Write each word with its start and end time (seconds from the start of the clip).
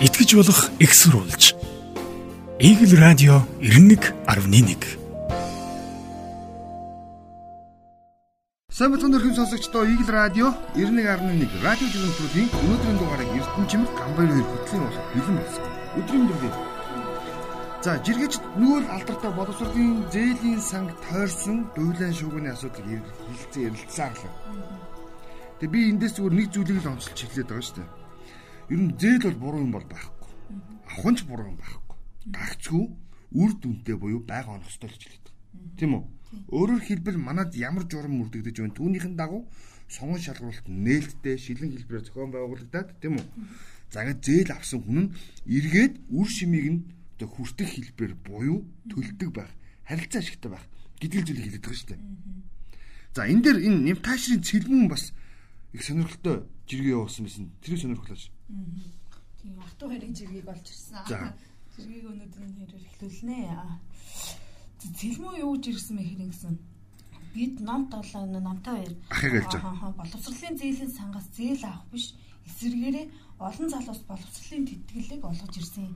итгэж 0.00 0.36
болох 0.36 0.68
экссурулж. 0.78 1.56
Игэл 2.60 3.00
радио 3.00 3.40
91.1 3.60 4.84
Сайн 8.68 8.92
бацхан 8.92 9.16
өрхөм 9.16 9.32
сонсогчдоо 9.32 9.88
Игэл 9.88 10.12
радио 10.12 10.52
91.1 10.76 11.48
радио 11.64 11.86
жүжигчдийн 11.88 12.48
өнөөдрийн 12.52 12.98
дугаарыг 13.00 13.30
Эрдэнэчмэл 13.40 13.96
Гамбайр 13.96 14.30
хоёр 14.36 14.48
хөтлийн 14.52 14.82
болох 14.84 15.04
бэлэн 15.16 15.36
болсон. 15.40 15.64
Өдрийн 15.96 16.26
дөрвийн. 16.28 16.54
За 17.80 17.92
жиргэж 18.04 18.32
нүүл 18.60 18.84
алдартай 18.92 19.32
боловсролын 19.32 20.04
зээлийн 20.12 20.60
санг 20.60 20.92
тойрсон 21.08 21.72
дуйлан 21.72 22.12
шуугны 22.12 22.52
асуудлыг 22.52 23.00
хэлцэн 23.00 23.64
ярилцсан 23.72 24.12
аглаа. 24.12 24.32
Тэгээ 25.56 25.72
би 25.72 25.80
эндээс 25.88 26.20
зүгээр 26.20 26.36
нэг 26.36 26.48
зүйлийг 26.52 26.84
л 26.84 26.92
онцолж 26.92 27.16
хэлээд 27.16 27.48
байгаа 27.48 27.64
шүү 27.64 27.76
дээ. 27.80 28.05
Ер 28.68 28.80
нь 28.82 28.98
зээл 28.98 29.30
бол 29.30 29.38
буруу 29.42 29.62
юм 29.62 29.72
бол 29.72 29.86
байхгүй. 29.86 30.30
Авахынч 30.90 31.22
буруу 31.22 31.54
юм 31.54 31.58
байхгүй. 31.58 31.96
Гагцгүй 32.34 32.84
үр 33.38 33.50
дүнтэй 33.62 33.94
буюу 33.94 34.20
байгаа 34.26 34.58
онох 34.58 34.70
ёстой 34.70 34.90
л 34.90 34.98
хэлээд 34.98 35.26
байгаа. 35.26 35.78
Тийм 35.78 35.90
үү? 35.94 36.04
Өөрөөр 36.50 36.82
хэлбэл 36.82 37.18
манад 37.22 37.54
ямар 37.54 37.86
журам 37.86 38.18
мөрдөгдөж 38.18 38.56
байна 38.58 38.74
түүнийхэн 38.74 39.14
дагуу 39.14 39.46
сонгон 39.86 40.18
шалгуулалт 40.18 40.66
нээлттэй 40.66 41.38
шилэн 41.38 41.70
хэлбэрээр 41.78 42.06
зохион 42.10 42.34
байгуулагдаад 42.34 42.88
тийм 42.98 43.22
үү? 43.22 43.26
За 43.94 44.02
ингээд 44.02 44.24
зээл 44.26 44.50
авсан 44.50 44.80
хүн 44.82 44.98
нь 44.98 45.12
эргээд 45.46 45.94
үр 46.10 46.26
шимийг 46.26 46.66
нь 46.66 46.80
одоо 47.14 47.28
хүртэх 47.30 47.70
хэлбэрээр 47.70 48.14
буюу 48.26 48.66
төлдөг 48.90 49.30
байх, 49.30 49.52
харилцаа 49.86 50.20
ашигтай 50.20 50.50
байх 50.50 50.66
гэдэг 50.98 51.22
зүйлийг 51.22 51.44
хэлээд 51.46 51.64
байгаа 51.64 51.78
шүү 51.78 51.90
дээ. 51.94 52.02
За 53.14 53.22
энэ 53.30 53.42
дээр 53.46 53.58
энэ 53.62 53.78
нэмтаашрын 53.94 54.42
цэлмэн 54.42 54.90
бас 54.90 55.14
их 55.72 55.82
сонирхолтой 55.86 56.50
жиргээ 56.66 56.94
явуулсан 56.98 57.24
байсан. 57.26 57.50
Тэр 57.62 57.78
сонирхолтой. 57.78 58.18
Тийм 59.40 59.58
автуу 59.62 59.88
хоёрын 59.90 60.14
жиргээг 60.14 60.48
олж 60.50 60.66
ирсэн. 60.66 60.98
Жиргээг 61.76 62.06
өнөөдрийн 62.10 62.54
хэрээр 62.58 62.84
эхлүүлнэ. 62.90 63.36
Цэлмүү 64.98 65.34
юу 65.42 65.54
гэж 65.54 65.64
ирсэн 65.70 65.94
мэхэр 65.96 66.24
ингэсэн. 66.26 66.54
Бид 67.34 67.54
ном 67.60 67.86
толоо 67.92 68.24
номтой 68.26 68.74
хоёр 68.80 68.94
ахыг 69.12 69.32
хэлж 69.34 69.52
байгаа. 69.60 69.92
Боловсролын 69.98 70.56
зээлийн 70.56 70.92
сангаас 70.92 71.28
зээл 71.36 71.64
авах 71.68 71.86
биш 71.92 72.16
эсвэргээрээ 72.48 73.06
олон 73.38 73.68
залуус 73.70 74.02
боловсролын 74.08 74.64
тэтгэлэг 74.66 75.22
олгож 75.22 75.54
ирсэн. 75.60 75.92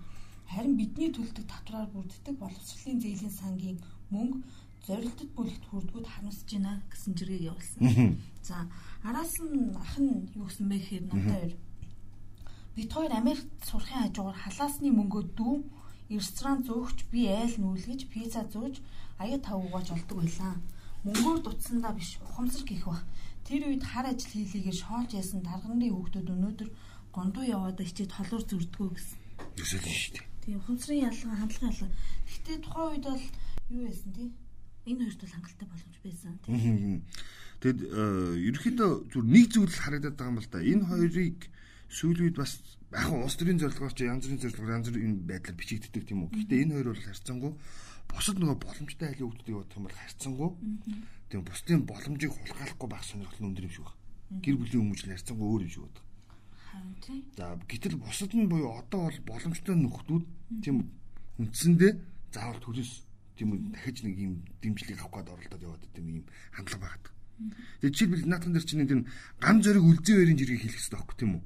Харин 0.52 0.74
бидний 0.76 1.10
төлдөг 1.14 1.46
татвараар 1.48 1.88
бүрддэг 1.94 2.36
боловсролын 2.38 3.00
зээлийн 3.00 3.34
сангийн 3.40 3.78
мөнгө 4.12 4.38
зорилтод 4.86 5.30
бүлэгт 5.36 5.64
хүрдгүүд 5.68 6.06
харамсаж 6.08 6.48
байна 6.52 6.72
гэсэн 6.90 7.12
жиргээ 7.18 7.48
явуулсан. 7.50 8.18
За 8.42 8.56
араас 9.04 9.34
нь 9.40 9.76
ах 9.76 9.94
нь 10.00 10.28
юу 10.36 10.46
гэсэн 10.48 10.66
бэ 10.68 10.76
гэхээр 10.80 11.04
надад 11.12 11.52
бид 12.76 12.90
хоёр 12.92 13.12
Америкт 13.12 13.50
сурахын 13.68 14.02
хажуугаар 14.08 14.38
халаасны 14.40 14.88
мөнгөө 14.94 15.24
дүү 15.38 15.54
ресторан 16.10 16.58
зөөгч 16.66 16.98
би 17.12 17.20
айл 17.28 17.54
нүүлгэж 17.60 18.00
пицца 18.10 18.42
зөөж 18.52 18.80
аяа 19.22 19.38
тав 19.38 19.60
угааж 19.60 19.88
олдог 19.94 20.16
байлаа. 20.18 20.54
Мөнгөөр 21.04 21.38
дутсандаа 21.44 21.92
биш 21.94 22.18
ухамсар 22.24 22.64
гих 22.66 22.84
бах. 22.88 23.04
Тэр 23.46 23.68
үед 23.68 23.84
хар 23.84 24.06
ажил 24.10 24.32
хийлийгээ 24.32 24.76
шоолж 24.82 25.10
яасан 25.20 25.40
дарганы 25.44 25.86
хүүхдүүд 25.92 26.28
өнөөдөр 26.34 26.68
гондуу 27.14 27.44
яваад 27.44 27.78
ичээд 27.80 28.12
холоор 28.16 28.42
зүрдгөө 28.48 28.88
гэсэн. 28.94 29.18
Юусэл 29.60 29.80
шүү 29.80 30.12
дээ. 30.14 30.26
Тийм 30.42 30.56
ухамсарын 30.60 31.04
ялгаа 31.08 31.36
хандлагын 31.40 31.70
ялгаа. 31.70 31.90
Гэхдээ 32.26 32.58
тухайн 32.64 32.88
үед 32.90 33.04
бол 33.06 33.24
юу 33.74 33.82
байсан 33.86 34.10
тий? 34.16 34.28
Энэ 34.86 35.04
хоёрт 35.04 35.20
бол 35.20 35.34
хангалттай 35.34 35.68
боломж 35.68 35.96
байсан 36.00 36.34
тий. 36.44 37.02
Тэгэд 37.60 37.80
ерөөхдөө 38.48 38.90
зүр 39.12 39.24
нэг 39.28 39.46
зүйл 39.52 39.74
харагдаад 39.76 40.16
байгаа 40.16 40.32
юм 40.32 40.40
л 40.40 40.48
да. 40.48 40.60
Энэ 40.64 40.88
хоёрыг 40.88 41.38
сүүлийн 41.92 42.32
үед 42.32 42.38
бас 42.40 42.56
яг 42.90 43.10
улс 43.12 43.36
төрийн 43.36 43.60
зорилгоор 43.60 43.92
ч 43.92 44.08
янз 44.08 44.24
бүрийн 44.24 44.40
зорилгоор 44.40 44.76
янз 44.80 44.88
бүрийн 44.88 45.14
байдлаар 45.28 45.58
бичигддэг 45.58 46.04
тийм 46.08 46.24
үү. 46.24 46.32
Гэхдээ 46.32 46.62
энэ 46.64 46.74
хоёр 46.80 46.88
бол 46.94 47.04
харьцангуй 47.04 47.52
бусад 48.10 48.36
нөгөө 48.40 48.58
боломжтой 48.64 49.06
айлын 49.10 49.26
хүмүүсийг 49.30 49.56
бодох 49.60 49.76
юм 49.76 49.84
бол 49.86 49.98
харьцангуй 50.00 50.50
тийм 51.30 51.42
бусдын 51.46 51.82
боломжийг 51.86 52.32
хулгайлахгүй 52.34 52.88
байх 52.90 53.04
сонирхол 53.06 53.40
нь 53.42 53.48
өндөр 53.50 53.66
юм 53.68 53.74
шиг 53.74 53.86
байна. 53.86 54.42
Гэр 54.42 54.56
бүлийн 54.58 54.82
хүмүүжил 54.82 55.12
харьцангуй 55.14 55.46
өөр 55.50 55.62
юм 55.66 55.70
шиг 55.70 55.82
байна. 55.86 56.02
Харин 56.70 56.94
тий. 57.04 57.18
За 57.38 57.46
гэтэл 57.70 57.96
бусад 58.02 58.32
нь 58.34 58.50
буюу 58.50 58.72
одоо 58.74 59.00
бол 59.06 59.18
боломжтой 59.30 59.76
нөхдүүд 59.78 60.24
тийм 60.64 60.76
үндсэндээ 61.38 61.92
заавал 62.34 62.62
төрөөс 62.62 62.92
тийм 63.40 63.56
үү 63.56 63.60
дахиж 63.72 64.04
нэг 64.04 64.16
юм 64.20 64.34
дэмжлэг 64.60 65.00
авах 65.00 65.24
гээд 65.24 65.32
оролдоод 65.32 65.64
яваад 65.64 65.84
нэг 65.96 66.04
юм 66.20 66.26
хандлага 66.52 66.84
байгаа. 66.84 67.12
Тэгээ 67.80 67.92
жишээлбэл 67.96 68.28
наадхан 68.28 68.52
дээр 68.52 68.66
чинь 68.68 68.84
энэ 68.84 69.08
ган 69.40 69.56
зөриг 69.64 69.84
үлзий 69.88 70.14
хоёрын 70.20 70.36
жиргэг 70.36 70.60
хэлэх 70.60 70.76
хэрэгтэй 70.76 70.98
байхгүй 71.00 71.16
тийм 71.16 71.32
үү? 71.40 71.42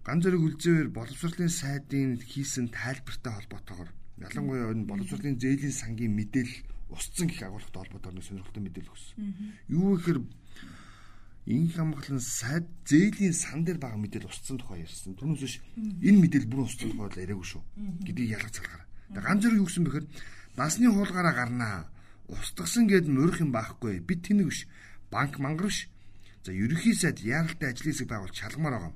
Ган 0.00 0.18
зөриг 0.24 0.40
үлзий 0.40 0.72
хоёр 0.72 0.90
боловсролын 0.96 1.52
сайдын 1.52 2.10
хийсэн 2.24 2.72
тайлбартай 2.72 3.32
холбоотойгоор 3.36 3.90
ялангуяа 4.24 4.72
энэ 4.72 4.88
боловсролын 4.88 5.36
зээлийн 5.36 5.76
сангийн 5.76 6.16
мэдээлэл 6.16 6.64
устсан 6.88 7.28
гэх 7.28 7.44
агуулгатай 7.44 7.80
холбоотойгоор 7.84 8.24
сонирхолтой 8.24 8.62
мэдээлэл 8.64 8.94
өгсөн. 8.96 9.16
Юу 9.68 10.00
гэхээр 10.00 10.18
инх 11.52 11.76
хамгаалан 11.76 12.22
сайд 12.24 12.66
зээлийн 12.88 13.36
сан 13.36 13.60
дээр 13.66 13.76
байгаа 13.76 14.00
мэдээлэл 14.00 14.32
устсан 14.32 14.56
тухай 14.56 14.88
ярьсан. 14.88 15.14
Түүнээс 15.20 15.42
биш 15.44 15.56
энэ 16.00 16.22
мэдээлэл 16.24 16.50
бүр 16.50 16.64
устсан 16.64 16.90
тухай 16.90 17.12
л 17.12 17.22
яриаггүй 17.22 17.46
шүү. 17.46 17.62
гэдгийг 18.08 18.34
ялгаж 18.40 18.54
залгаараа. 18.56 18.88
Тэгээ 19.12 19.26
ган 19.26 19.38
зөриг 19.42 19.60
юу 19.60 19.68
гэсэн 19.68 19.84
бэхээр 19.86 20.06
насны 20.56 20.88
хуулгаараа 20.88 21.34
гарнаа 21.36 21.76
устгасан 22.28 22.88
гэд 22.88 23.06
мөрөх 23.06 23.44
юм 23.44 23.52
байхгүй. 23.52 24.00
Бид 24.00 24.24
тэнэг 24.24 24.48
биш. 24.48 24.66
Банк 25.12 25.38
мангар 25.38 25.68
биш. 25.68 25.88
За 26.42 26.50
ерөнхий 26.52 26.94
сайд 26.94 27.20
яаралтай 27.20 27.70
ажлын 27.70 27.92
хэсэг 27.92 28.08
байгуул 28.08 28.34
шалгамаар 28.34 28.74
байгаа. 28.74 28.94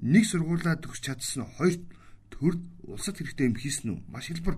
Нэг 0.00 0.24
сургуулаа 0.28 0.76
төгсч 0.76 1.02
чадсан 1.08 1.48
хоёр 1.56 1.80
төрд 2.30 2.62
улсад 2.84 3.16
хэрэгтэй 3.16 3.46
юм 3.48 3.56
хийсэн 3.56 3.88
үү? 3.90 3.98
Маш 4.12 4.28
хэлбэр 4.28 4.56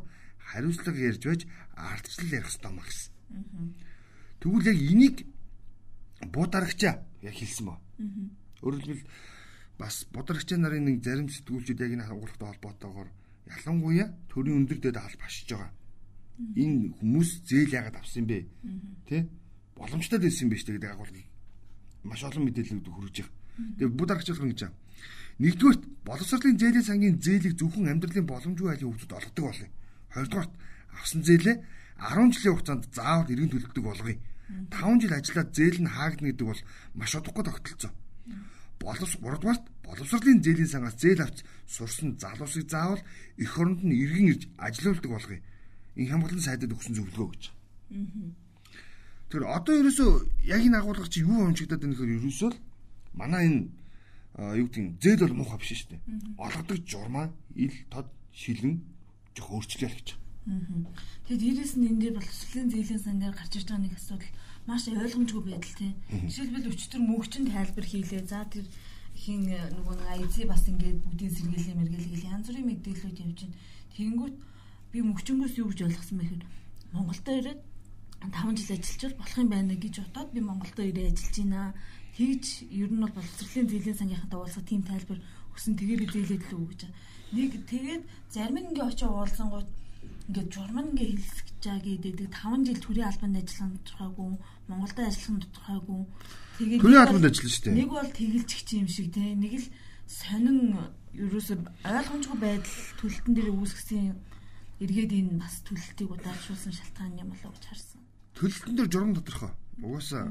хариуцлага 0.50 0.98
ярьж 0.98 1.22
байж 1.24 1.42
ардчлал 1.78 2.34
ярих 2.36 2.50
ёстой 2.50 2.72
маа 2.74 2.86
гэсэн. 2.86 3.12
Тэгвэл 4.40 4.70
яг 4.70 4.78
энийг 4.82 5.16
буударагчаа 6.26 6.94
яг 7.22 7.34
хэлсэн 7.34 7.66
ба. 7.66 7.80
Өөрөөр 8.60 8.82
хэлбэл 8.82 9.08
бас 9.78 10.04
буударагчаа 10.12 10.58
нарын 10.58 10.84
нэг 10.84 11.02
зарим 11.02 11.28
сэтгүүлчид 11.30 11.80
яг 11.80 11.90
энэ 11.96 12.06
хангалттай 12.06 12.48
холбоотойгоор 12.48 13.08
ялангуяа 13.50 14.08
төрийн 14.30 14.62
өндөр 14.62 14.78
дэд 14.78 14.96
аль 15.00 15.18
башиж 15.18 15.48
байгаа 15.50 15.72
энэ 16.38 16.96
хүмүүс 16.98 17.30
зээл 17.48 17.76
яагаад 17.76 18.00
авсан 18.00 18.26
бэ? 18.26 18.46
Тэ? 19.08 19.28
Боломжтой 19.76 20.18
байсан 20.18 20.48
юм 20.48 20.50
биш 20.52 20.64
гэдэг 20.64 20.92
агуулгыг 20.92 21.26
маш 22.04 22.22
олон 22.26 22.44
мэдээлэлүүд 22.50 22.88
хүргэж 22.88 23.16
байгаа. 23.22 23.30
Тэгээ 23.78 23.94
бүгд 23.94 24.10
аргачлах 24.10 24.42
гэж 24.42 24.60
байна. 24.66 24.78
Нэгдүгürt 25.38 25.82
боловсролын 26.06 26.58
зээлийн 26.58 26.86
сангийн 26.86 27.16
зээлийг 27.22 27.54
зөвхөн 27.58 27.90
амьдралын 27.90 28.26
боломжгүй 28.26 28.68
айлын 28.70 28.90
хүүхдүүд 28.90 29.16
олгодог 29.16 29.44
болно. 29.46 29.68
Хоёрдугаарт 30.12 30.52
авсан 30.98 31.20
зээлээ 31.22 31.56
10 32.02 32.34
жилийн 32.34 32.54
хугацаанд 32.58 32.84
заавал 32.90 33.32
иргэн 33.32 33.52
төлөгдөг 33.52 33.84
болгоё. 33.86 34.18
5 34.70 35.00
жил 35.00 35.14
ажиллаад 35.14 35.50
зээл 35.56 35.78
нь 35.82 35.92
хаагдана 35.94 36.28
гэдэг 36.30 36.46
бол 36.50 36.62
маш 36.98 37.12
удахгүй 37.14 37.44
тогтолцоо. 37.46 37.92
Боловс 38.82 39.14
3 39.16 39.40
дугаарт 39.40 39.64
боловсролын 39.86 40.42
зээлийн 40.42 40.70
сангаас 40.70 40.96
зээл 40.98 41.22
авч 41.22 41.38
сурсан 41.70 42.18
залуусыг 42.18 42.66
заавал 42.68 43.02
эх 43.38 43.52
оронд 43.56 43.80
нь 43.86 43.94
иргэн 43.94 44.30
ирж 44.34 44.42
ажилуулдаг 44.58 45.10
болгоё 45.10 45.40
энэ 45.96 46.10
хамгаалалтын 46.10 46.46
сайдад 46.46 46.72
өгсөн 46.72 46.96
зөвлөгөө 46.96 47.28
гэж. 47.32 47.42
Тэр 49.32 49.42
одоо 49.48 49.74
ерөөсөө 49.80 50.10
яг 50.48 50.60
энэ 50.60 50.78
агуулга 50.80 51.08
чи 51.08 51.24
юу 51.24 51.48
хэмжигдээд 51.48 51.80
байна 51.80 51.94
гэхээр 51.96 52.16
ерөөсөө 52.20 52.50
л 52.52 52.58
манай 53.16 53.42
энэ 53.48 53.60
юу 54.60 54.66
гэдэг 54.68 55.00
зээл 55.00 55.24
бол 55.28 55.38
муухай 55.40 55.58
биш 55.60 55.72
шүү 55.72 55.90
дээ. 55.92 56.02
Олгодог 56.40 56.78
журмаа 56.88 57.26
ил 57.56 57.76
тод 57.92 58.08
шилэн 58.32 58.80
жоох 59.36 59.52
өөрчлөлөө 59.60 59.92
гэж. 59.92 60.08
Тэгэд 61.28 61.40
дээрэс 61.40 61.74
нь 61.76 61.86
энэ 61.88 62.00
дээр 62.00 62.14
боловсролын 62.18 62.72
зээлийн 62.72 63.00
сан 63.00 63.16
дээр 63.20 63.36
гарч 63.36 63.52
ирж 63.56 63.68
байгаа 63.68 63.84
нэг 63.84 63.94
асуудал 63.96 64.32
маш 64.66 64.84
ойлгомжгүй 64.88 65.42
байдал 65.48 65.76
тийм. 65.78 65.94
Жишээлбэл 66.28 66.70
өчтөр 66.72 67.00
мөнгөчөнд 67.04 67.48
тайлбар 67.52 67.86
хийлээ. 67.86 68.22
За 68.26 68.42
тэр 68.48 68.66
хин 69.16 69.46
нөгөө 69.48 69.94
нэг 69.96 70.08
айзы 70.16 70.48
бас 70.48 70.64
ингээд 70.66 70.98
бүгдийн 71.04 71.32
сэргийлээ 71.36 71.76
мэргэлгээл 71.78 72.28
янз 72.32 72.46
бүрийн 72.48 72.68
мэдээлэлүүд 72.68 73.22
явж 73.22 73.38
байна. 73.44 73.56
Би 74.92 75.00
мөгчөнгөөс 75.00 75.54
юу 75.56 75.68
гэж 75.72 75.80
ойлгосон 75.88 76.16
бэ 76.20 76.24
гэхээр 76.28 76.44
Монголдо 76.92 77.32
ирээд 77.32 77.60
5 78.30 78.56
жил 78.60 78.76
ажиллаж 78.76 79.12
болох 79.18 79.38
юм 79.40 79.48
байна 79.48 79.74
гэж 79.74 79.94
бодоод 80.04 80.30
би 80.32 80.40
Монголдо 80.40 80.82
ирээд 80.84 81.16
ажиллаж 81.16 81.36
байна. 81.42 81.74
Тэгж 82.12 82.46
ер 82.70 82.90
нь 82.92 83.00
бол 83.00 83.16
боловсролын 83.16 83.68
зээлийн 83.72 83.98
сангийнхантай 83.98 84.38
уулзах 84.38 84.64
тийм 84.68 84.82
тайлбар 84.84 85.18
өгсөн 85.56 85.74
тэгээ 85.80 85.96
би 85.96 86.06
зээлээд 86.12 86.44
л 86.52 86.56
үг 86.60 86.70
гэж. 86.76 86.82
Нэг 87.32 87.52
тэгээд 87.66 88.02
зарим 88.30 88.56
нь 88.60 88.68
ингээ 88.68 88.84
очиж 88.84 89.08
уулзангууд 89.08 89.68
ингээ 90.28 90.46
журман 90.52 90.92
ингээ 90.92 91.08
хэлсэж 91.08 91.48
байгаа 91.64 91.96
гэдэг 92.04 92.30
5 92.36 92.66
жил 92.68 92.80
төрийн 92.84 93.08
албанд 93.08 93.36
ажилласан 93.40 93.70
тодорхойгүй 93.80 94.30
Монголд 94.68 94.98
ажилласан 95.00 95.38
тодорхойгүй 95.40 96.00
тэгээд 96.60 96.80
төрийн 96.84 97.02
албанд 97.02 97.26
ажилласан 97.32 97.52
шүү 97.52 97.64
дээ. 97.64 97.78
Нэг 97.80 97.90
бол 97.90 98.10
тэгэлжчих 98.12 98.76
юм 98.76 98.88
шиг 98.92 99.08
те 99.08 99.24
нэг 99.32 99.52
л 99.56 99.66
сонин 100.04 100.58
ерөөсө 101.16 101.54
ойлгомжгүй 101.80 102.38
байдал 102.38 102.76
төлөлтөн 103.00 103.32
дээр 103.34 103.50
үүсгэсэн 103.56 104.31
эргээд 104.82 105.12
энэ 105.14 105.38
бас 105.38 105.62
төлөлтийг 105.66 106.10
удаашруулсан 106.10 106.72
шалтгаан 106.74 107.20
юм 107.22 107.30
болов 107.30 107.54
гэж 107.54 107.64
харсан. 107.70 108.00
Төлөлтөн 108.34 108.74
дээр 108.76 108.90
журам 108.90 109.14
тодорхой. 109.14 109.52
Угаасаа 109.82 110.26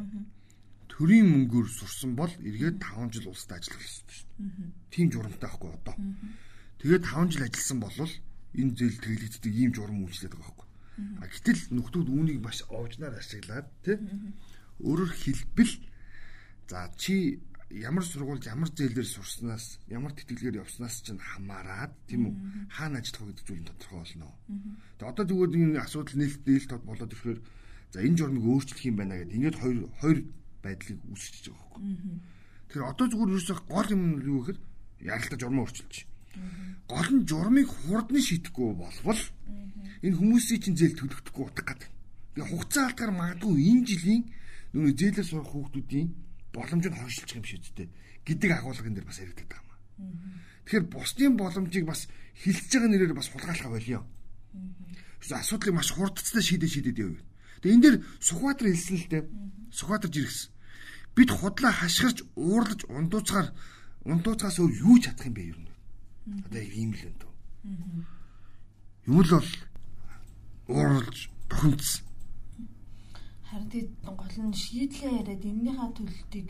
төрийн 0.91 1.27
мөнгөөр 1.31 1.67
сурсан 1.71 2.13
бол 2.19 2.29
эргээд 2.29 2.77
5 2.83 3.15
жил 3.15 3.31
улсад 3.31 3.57
ажиллах 3.57 3.81
ёстой 3.81 4.15
шүү 4.15 4.27
дээ. 4.37 4.71
Тийм 4.91 5.07
журамтай 5.09 5.49
байхгүй 5.49 5.71
одоо. 5.71 5.95
Тэгээд 6.83 7.03
5 7.07 7.31
жил 7.31 7.45
ажилласан 7.47 7.79
болвол 7.79 8.13
энэ 8.59 8.75
зээл 8.75 8.99
тэглэгддэг 8.99 9.53
ийм 9.55 9.71
журам 9.71 10.03
үйлчлээд 10.03 10.35
байгаа 10.35 10.51
байхгүй. 10.51 10.67
А 11.21 11.25
гэтэл 11.31 11.61
нөхдүүд 11.71 12.07
үүнийг 12.11 12.39
маш 12.43 12.59
оожноор 12.67 13.15
ашиглаад 13.15 13.67
тий 13.81 13.97
өөрөөр 14.83 15.11
хэлбэл 15.15 15.73
за 16.67 16.91
чи 16.99 17.39
ямар 17.71 18.03
сургуульд 18.03 18.45
ямар 18.45 18.69
зээлээр 18.69 19.07
сурснаас 19.07 19.79
ямар 19.87 20.11
тэтгэлгээр 20.11 20.59
явснаас 20.59 21.01
ч 21.01 21.15
хамаарат 21.15 21.95
тийм 22.07 22.27
үү 22.27 22.35
хаана 22.67 22.99
ажиллах 22.99 23.23
вэ 23.23 23.31
гэдэг 23.31 23.45
зүйл 23.47 23.61
нь 23.63 23.69
тодорхой 23.71 23.99
болно. 24.03 24.27
Тэгээ 24.99 25.11
одоо 25.11 25.25
зүгээр 25.27 25.51
энэ 25.55 25.79
асуудал 25.79 26.17
нээлт 26.19 26.41
нээлт 26.43 26.69
тод 26.69 26.83
болоод 26.83 27.13
ирэхээр 27.15 27.39
за 27.95 27.97
энэ 28.03 28.17
журмыг 28.19 28.43
өөрчлөх 28.43 28.81
юм 28.83 28.95
байна 28.99 29.15
гэдэг 29.19 29.37
ингээд 29.37 29.61
хоёр 29.61 29.77
хоёр 30.03 30.19
байдлыг 30.63 30.99
үүсгэж 31.11 31.45
байгаа 31.47 31.67
байхгүй. 31.71 31.83
Тэгэхээр 32.67 32.91
одоо 32.91 33.05
зүгээр 33.07 33.31
ерөөсөө 33.31 33.57
гол 33.71 33.89
юм 33.95 34.03
юу 34.19 34.39
гэхээр 34.43 34.59
яралтай 35.11 35.37
журмаа 35.39 35.63
өөрчилж. 35.63 35.95
Гол 36.91 37.09
нь 37.11 37.27
журмыг 37.27 37.67
хурдны 37.67 38.19
шидэхгүй 38.19 38.69
болвол 38.75 39.21
энэ 40.03 40.17
хүмүүсийн 40.19 40.61
чинь 40.63 40.79
зээл 40.79 40.99
төлөгдөхгүй 40.99 41.43
утга 41.47 41.63
гэдэг. 41.67 41.89
Тэгээ 42.35 42.49
хугацаа 42.51 42.83
алдгаар 42.87 43.11
магадгүй 43.11 43.55
энэ 43.59 43.85
жилийн 43.87 44.23
нүг 44.71 44.95
зээлээр 44.95 45.27
сурах 45.27 45.51
хүүхдүүдийн 45.51 46.09
боломж 46.53 46.85
нь 46.87 46.97
хойшилчих 46.99 47.37
юм 47.39 47.45
шиг 47.47 47.61
үстэй 47.63 47.87
гэдэг 48.27 48.51
агуулгын 48.51 48.93
дээр 48.93 49.07
бас 49.07 49.19
яригддаг 49.23 49.57
юм 49.57 49.67
аа. 49.71 49.79
Тэгэхээр 50.67 50.85
бусдын 50.91 51.33
боломжийг 51.39 51.85
бас 51.87 52.07
хилцэж 52.43 52.71
байгаа 52.75 52.91
нэрээр 52.91 53.15
бас 53.15 53.27
хулгайлах 53.31 53.71
болио. 53.71 54.01
Асуудлыг 55.21 55.73
маш 55.73 55.89
хурдцтай 55.95 56.43
шийдэ 56.43 56.67
шийдэд 56.67 56.97
яваа. 56.99 57.23
Тэгээ 57.61 57.75
энэ 57.75 57.83
дээр 57.85 57.97
Сүхбаатар 58.19 58.67
хэлсэн 58.67 58.97
л 58.97 59.07
дээ. 59.09 59.23
Сүхбаатар 59.71 60.11
жиргсэн. 60.11 60.51
Бид 61.15 61.29
худлаа 61.29 61.71
хашгирч 61.71 62.25
уурлаж 62.35 62.81
ундууцгаар 62.89 63.47
ундууцгаас 64.03 64.57
өөр 64.59 64.73
юу 64.81 64.97
ч 64.99 65.07
чадах 65.07 65.29
юм 65.29 65.35
бэ 65.37 65.43
юу? 65.53 65.61
Одоо 66.49 66.61
ийм 66.61 66.91
л 66.91 67.05
энэ 67.05 67.19
дөө. 67.21 67.33
Юм 69.07 69.17
л 69.21 69.29
бол 69.29 69.49
уурлж 70.67 71.29
бохимдсан 71.47 72.10
Харин 73.51 73.67
тийм 73.67 73.87
гол 74.07 74.37
нь 74.47 74.55
шийдлээ 74.55 75.11
яриад 75.19 75.43
эннийхээ 75.43 75.91
төлөлтийг 75.99 76.47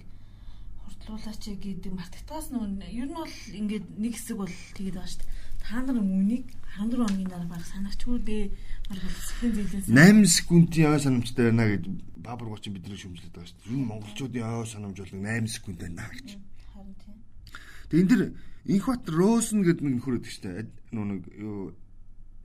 хурдлуулаач 0.86 1.44
гэдэг 1.58 1.94
мартагтаас 1.98 2.54
нь 2.54 2.62
ер 2.94 3.10
нь 3.10 3.18
бол 3.18 3.34
ингээд 3.58 3.86
нэг 3.98 4.14
хэсэг 4.14 4.38
бол 4.38 4.54
тэгээд 4.78 5.02
байгаа 5.02 5.10
шүү 5.10 5.26
дээ. 5.26 5.34
Та 5.66 5.82
нар 5.82 5.98
үнийг 5.98 6.46
14 6.78 7.02
хоногийн 7.02 7.30
дараа 7.34 7.50
баг 7.50 7.66
санагчгүй 7.66 8.20
дээ. 8.22 8.46
Хэсгийн 8.94 9.54
зээлээс 9.58 9.90
8 9.90 10.30
секундын 10.30 10.94
ой 10.94 11.02
санамжтай 11.02 11.44
байна 11.50 11.66
гэж 11.74 11.84
баабар 12.22 12.48
гочин 12.54 12.74
бидний 12.78 13.02
шүмжлээд 13.02 13.34
байгаа 13.34 13.50
шүү 13.50 13.58
дээ. 13.66 13.74
Юу 13.74 13.82
монголчуудын 13.90 14.46
ой 14.46 14.68
санамж 14.70 14.98
бол 15.02 15.14
8 15.26 15.50
секунд 15.50 15.78
байна 15.82 16.06
гэж. 16.06 16.28
Харин 16.70 16.96
тийм. 17.02 17.18
Тэгээд 17.90 18.02
энэ 18.06 18.12
дэр 18.14 18.24
Инхбат 18.62 19.10
Роусэн 19.10 19.66
гэдэг 19.66 19.82
нэг 19.90 19.94
нөхөр 19.98 20.18
өгдөг 20.22 20.30
шүү 20.30 20.46
дээ. 20.46 20.70
Нэг 20.94 21.22
юу 21.34 21.74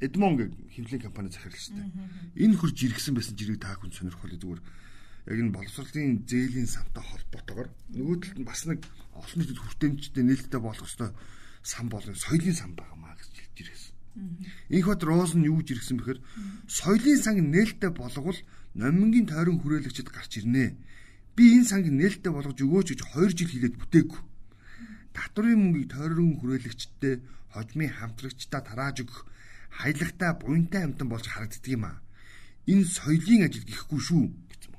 Эдмон 0.00 0.36
гэх 0.36 0.52
хөвлийн 0.76 1.02
компани 1.02 1.32
дээ. 1.32 1.88
Энэ 2.36 2.56
хурж 2.60 2.76
иргсэн 2.76 3.16
байсан 3.16 3.32
жирийг 3.32 3.64
та 3.64 3.72
хүн 3.80 3.92
сонирхол 3.92 4.28
зүгээр 4.28 4.60
яг 5.26 5.38
энэ 5.40 5.56
боловсролын 5.56 6.28
зээлийн 6.28 6.68
сантай 6.68 7.00
холбоотойгоор 7.00 7.68
нөгөө 7.96 8.16
талд 8.20 8.38
нь 8.38 8.44
бас 8.44 8.62
нэг 8.68 8.84
олон 9.16 9.38
нийтэд 9.40 9.56
хүртээмжтэй 9.56 10.22
нээлттэй 10.22 10.60
болох 10.60 10.84
ёстой 10.84 11.10
сан 11.64 11.88
болон 11.88 12.12
соёлын 12.12 12.54
сан 12.54 12.76
байгаамаа 12.76 13.16
гэж 13.16 13.56
хэлж 13.56 13.56
ирсэн. 13.72 13.94
Инх 14.68 14.86
бод 14.86 15.02
Роуз 15.02 15.32
нь 15.32 15.48
юу 15.48 15.64
гэж 15.64 15.68
иргсэн 15.80 15.96
бэхээр 15.96 16.20
соёлын 16.68 17.20
санг 17.24 17.40
нээлттэй 17.40 17.90
болговол 17.90 18.38
номингийн 18.76 19.26
тойрон 19.26 19.58
хүрээлэгчд 19.64 20.12
гарч 20.12 20.44
ирнэ. 20.44 20.76
Би 21.34 21.56
энэ 21.56 21.68
санг 21.68 21.88
нээлттэй 21.88 22.32
болгож 22.32 22.60
өгөөч 22.60 22.88
гэж 22.92 23.00
2 23.16 23.32
жил 23.32 23.48
хилээд 23.48 23.76
бүтээгүй. 23.80 24.20
Татврын 25.16 25.56
мөнгийг 25.56 25.88
тойрон 25.90 26.36
хүрээлэгчдтэй 26.36 27.24
хожмын 27.50 27.92
хамтрагчдаа 27.96 28.60
тарааж 28.60 29.04
өгөх 29.04 29.24
хайлагтай 29.76 30.32
буянтай 30.40 30.82
амтан 30.84 31.08
болж 31.08 31.26
харагддаг 31.28 31.68
юм 31.68 31.84
а. 31.84 32.00
Энэ 32.66 32.84
соёлын 32.84 33.46
ажил 33.46 33.64
гэхгүй 33.68 34.00
шүү 34.00 34.20
гэсэн 34.26 34.64
юм. 34.66 34.74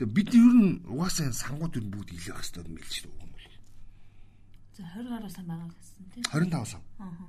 Тэгээ 0.00 0.14
бид 0.16 0.30
ер 0.34 0.54
нь 0.56 0.80
угаасаа 0.88 1.28
энэ 1.28 1.36
сангууд 1.36 1.76
ер 1.76 1.84
нь 1.84 1.92
бүгд 1.92 2.10
илэх 2.16 2.40
хэвээр 2.40 2.66
юм 2.66 2.80
л 2.80 2.88
шүү 2.88 3.12
дээ. 3.12 3.30
За 4.76 4.82
20 4.96 5.12
гаруй 5.12 5.30
сан 5.30 5.44
байгаа 5.44 5.68
гэсэн 5.68 6.04
тийм. 6.10 6.24
25 6.32 6.72
сан. 6.72 6.82
Аа. 6.98 7.28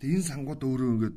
Тэгээ 0.00 0.16
энэ 0.16 0.28
сангууд 0.32 0.62
өөрөө 0.64 0.90
ингээд 0.96 1.16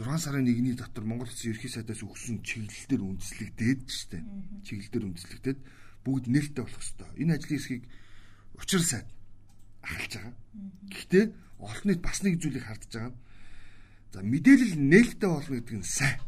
6 0.00 0.24
сарын 0.24 0.48
1-ний 0.48 0.74
дотор 0.78 1.04
Монгол 1.04 1.28
Улсын 1.28 1.52
ерхий 1.52 1.68
сайдаас 1.68 2.00
өгсөн 2.00 2.40
чиглэлээр 2.40 3.02
үндэслэгдээд 3.04 3.82
штэ. 3.84 4.24
Чиглэлээр 4.64 5.04
үндэслэгдээд 5.12 5.58
бүгд 6.06 6.24
нээлттэй 6.32 6.64
болох 6.64 6.80
хэвээр. 6.80 7.12
Энэ 7.20 7.36
ажлын 7.36 7.58
хэсгийг 7.60 7.84
учир 8.56 8.80
сайд 8.80 9.06
ахалж 9.82 10.12
байгаа. 10.16 10.34
Гэхдээ 10.90 11.24
олон 11.60 11.86
нийт 11.86 12.02
бас 12.02 12.18
нэг 12.22 12.34
зүйлийг 12.40 12.64
хардж 12.66 12.92
байгаа. 12.94 13.14
За 14.12 14.20
мэдээлэл 14.22 14.74
нээлттэй 14.76 15.30
болно 15.30 15.54
гэдэг 15.56 15.76
нь 15.78 15.86
сайн. 15.86 16.18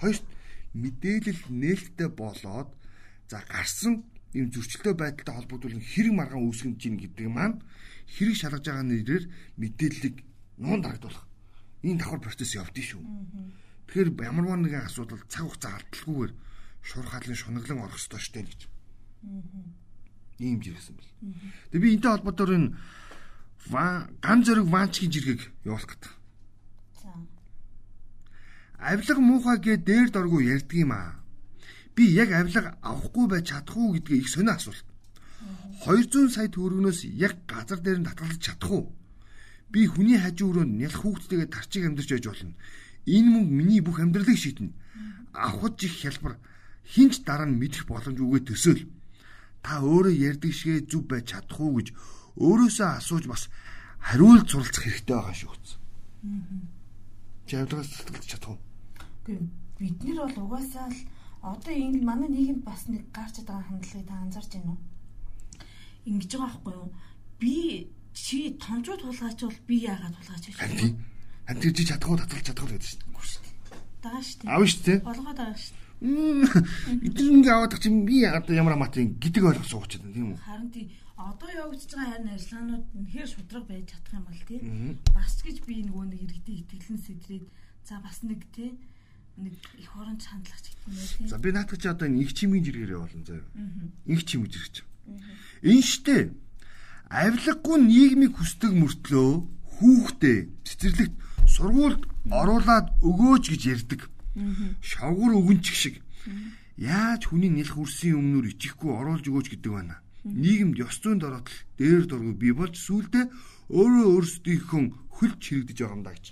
Хоёрт 0.00 0.26
мэдээлэл 0.74 1.42
нээлттэй 1.48 2.08
болоод 2.08 2.70
за 3.30 3.38
гарсан 3.48 4.04
ийм 4.32 4.48
зөрчилтэй 4.50 4.94
байдалтай 4.96 5.34
холбогдуулан 5.36 5.84
хэрэг 5.84 6.14
маргаан 6.16 6.48
үүсгэж 6.48 6.76
гин 6.80 6.96
гэдэг 6.96 7.28
маань 7.28 7.60
хэрэг 8.08 8.36
шалгаж 8.36 8.64
байгаа 8.64 8.86
нэрээр 8.88 9.24
мэдээллийг 9.60 10.16
нуун 10.56 10.80
дарагдуулах. 10.80 11.28
Энэ 11.84 12.00
давхар 12.00 12.20
процесс 12.24 12.56
явдсан 12.56 12.84
шүү. 12.84 13.02
Тэгэхээр 13.92 14.08
ямар 14.24 14.56
нэгэн 14.56 14.88
асуудал 14.88 15.20
цаг 15.28 15.44
хугацаа 15.44 15.76
алдалгүйгээр 15.76 16.32
шуурхаалын 16.80 17.36
шунаглан 17.36 17.84
орох 17.84 18.00
ёстой 18.00 18.20
штэ 18.24 18.42
гэж. 18.48 18.60
Ийм 20.38 20.62
жиргсэн 20.62 20.96
бэл. 20.96 21.10
Тэгээ 21.70 21.82
би 21.82 21.94
энтэй 21.96 22.10
холбоотойгоор 22.12 22.56
энэ 22.56 22.76
ган 23.70 24.40
зөрөг 24.44 24.66
ванчгийн 24.68 25.12
жиргэг 25.12 25.40
явуулах 25.64 25.90
гэдэг. 25.90 26.12
Авилга 28.82 29.20
муухай 29.22 29.58
гэ 29.62 29.76
дээр 29.86 30.10
доргуу 30.10 30.40
ярьдаг 30.42 30.74
юм 30.74 30.92
аа. 30.92 31.22
Би 31.94 32.10
яг 32.10 32.32
авилга 32.32 32.78
авахгүй 32.82 33.26
байж 33.28 33.54
чадах 33.54 33.76
уу 33.76 33.94
гэдгээ 33.94 34.18
их 34.18 34.28
сонио 34.28 34.58
асуулт. 34.58 34.86
200 35.86 36.30
сая 36.34 36.48
төгрөгнөөс 36.50 37.06
яг 37.14 37.46
газар 37.46 37.78
дээр 37.78 38.02
нь 38.02 38.06
татгалзах 38.06 38.42
чадах 38.42 38.70
уу? 38.70 38.84
Би 39.70 39.86
хүний 39.86 40.18
хажуу 40.18 40.50
өрөөнд 40.50 40.74
нялх 40.78 40.98
хүүхдтэйгээ 40.98 41.48
тарчиг 41.50 41.82
амьдарч 41.86 42.10
байж 42.10 42.26
болно. 42.26 42.54
Энэ 43.06 43.28
мөнгө 43.30 43.54
миний 43.54 43.80
бүх 43.82 43.98
амьдралыг 44.02 44.38
шийднэ. 44.38 44.74
Авахд 45.32 45.82
их 45.82 45.94
хялбар 46.02 46.38
хинч 46.86 47.22
дараа 47.26 47.46
нь 47.46 47.58
мэдэх 47.58 47.86
боломжгүйгээ 47.86 48.42
төсөөл. 48.46 48.82
Та 49.62 49.78
өөрөө 49.78 50.14
ярьдаг 50.28 50.52
шигэ 50.52 50.90
зүв 50.90 51.06
байж 51.06 51.32
чадах 51.32 51.58
уу 51.62 51.78
гэж 51.78 51.88
өөрөөсөө 52.36 52.88
асууж 52.98 53.24
бас 53.30 53.46
хариулт 54.02 54.50
суралцах 54.50 54.84
хэрэгтэй 54.84 55.16
байгаа 55.16 55.36
шүү 55.38 55.50
гэсэн. 55.54 55.78
Чи 57.46 57.52
авилгаас 57.56 57.88
сэтгэлж 57.94 58.26
чадах 58.26 58.50
уу? 58.54 58.60
Гэхдээ 59.22 59.38
бид 59.78 59.98
нар 60.02 60.18
бол 60.26 60.38
угаасаа 60.50 60.90
л 60.90 60.98
одоо 61.42 61.74
энэ 61.74 62.02
манай 62.02 62.28
нийгэмд 62.30 62.62
бас 62.66 62.90
нэг 62.90 63.06
гарч 63.14 63.42
байгаа 63.46 63.62
хандлагыг 63.70 64.06
та 64.10 64.14
анзаарч 64.18 64.50
байна 64.58 64.74
уу? 64.74 64.80
Ингэж 66.10 66.30
байгаа 66.34 66.50
байхгүй 66.50 66.74
юу? 66.74 66.90
Би 67.38 67.54
чи 68.14 68.38
томчууд 68.58 69.00
тулгаач 69.02 69.38
бол 69.46 69.58
би 69.66 69.76
яагаад 69.86 70.14
тулгаач 70.18 70.44
гэж 70.50 70.56
байна? 70.58 70.98
Хан 71.46 71.58
тэр 71.62 71.72
чи 71.74 71.84
чадах 71.86 72.10
уу 72.10 72.18
татгалж 72.18 72.46
чадах 72.50 72.64
уу 72.66 72.72
гэдэг 72.74 72.90
чинь. 72.90 73.02
Дагаа 74.02 74.22
шүү 74.22 74.38
дээ. 74.42 74.50
Аав 74.50 74.66
шүү 74.66 74.82
дээ. 74.82 74.98
Болгоод 75.06 75.38
байгаа 75.38 75.54
шүү 75.54 75.74
дээ. 75.78 75.81
Эдгээр 76.02 77.34
ингээ 77.38 77.54
аваад 77.54 77.78
чинь 77.78 78.02
би 78.02 78.26
одоо 78.26 78.54
ямар 78.58 78.74
аматын 78.74 79.22
гэдэг 79.22 79.42
ойлгох 79.46 79.70
сууч 79.70 80.02
байна 80.02 80.10
тийм 80.10 80.28
үү? 80.34 80.38
Харин 80.42 80.70
тий 80.74 80.86
одоо 81.14 81.50
явагдаж 81.54 81.90
байгаа 81.94 82.10
харин 82.10 82.34
ажиллагаанууд 82.34 82.86
нөхөр 82.98 83.28
шудраг 83.30 83.64
байж 83.70 83.86
чадах 83.86 84.14
юм 84.18 84.24
бол 84.26 84.42
тий 84.50 84.60
бас 85.14 85.34
гэж 85.46 85.56
би 85.62 85.74
нөгөө 85.86 86.04
нэг 86.10 86.20
иргэдийн 86.26 86.60
итгэлэн 86.66 87.00
сэтрээд 87.06 87.44
за 87.86 87.94
бас 88.02 88.18
нэг 88.26 88.42
тий 88.50 88.74
нэг 89.38 89.54
их 89.78 89.90
орон 89.94 90.18
чандлагч 90.18 90.74
гэдэг 90.74 90.90
юм 90.90 91.06
тий. 91.22 91.26
За 91.30 91.38
би 91.38 91.54
наадах 91.54 91.78
чи 91.78 91.86
одоо 91.86 92.08
нэг 92.10 92.34
чимийн 92.34 92.66
жиргээр 92.66 92.98
явуулна 92.98 93.22
заяа. 93.22 93.46
Инх 94.10 94.22
чим 94.26 94.42
гэж 94.42 94.54
ирж. 94.58 94.74
Энэ 95.62 95.86
штэ 95.86 96.34
авилгагүй 97.08 97.76
нийгмийг 97.78 98.34
хүсдэг 98.36 98.72
мөртлөө 98.74 99.30
хүүхдээ 99.78 100.38
цэцэрлэгт 100.66 101.16
сургуульд 101.46 102.02
оруулаад 102.30 102.86
өгөөч 103.02 103.44
гэж 103.52 103.62
ярьдаг. 103.66 104.11
Шавгуур 104.80 105.32
өгөнчих 105.40 105.76
шиг. 105.76 105.94
Яаж 106.76 107.28
хүний 107.28 107.52
нэлх 107.52 107.76
үрсийн 107.76 108.16
өмнөр 108.16 108.52
ичихгүй 108.52 108.90
оруулж 108.90 109.26
өгөөч 109.28 109.48
гэдэг 109.52 109.72
байна 109.72 110.02
нийгэмд 110.24 110.78
ёс 110.78 111.02
зүйн 111.02 111.18
доротл 111.18 111.50
дээр 111.78 112.06
дургүй 112.06 112.34
бий 112.38 112.52
болж 112.54 112.78
сүулдэ 112.78 113.26
өөрөө 113.74 114.06
өөрсдийнхөө 114.14 114.82
хөлж 115.18 115.40
хэрэгдэж 115.42 115.78
байгаа 115.82 115.96
юм 115.98 116.02
даа 116.06 116.14
гэж. 116.14 116.26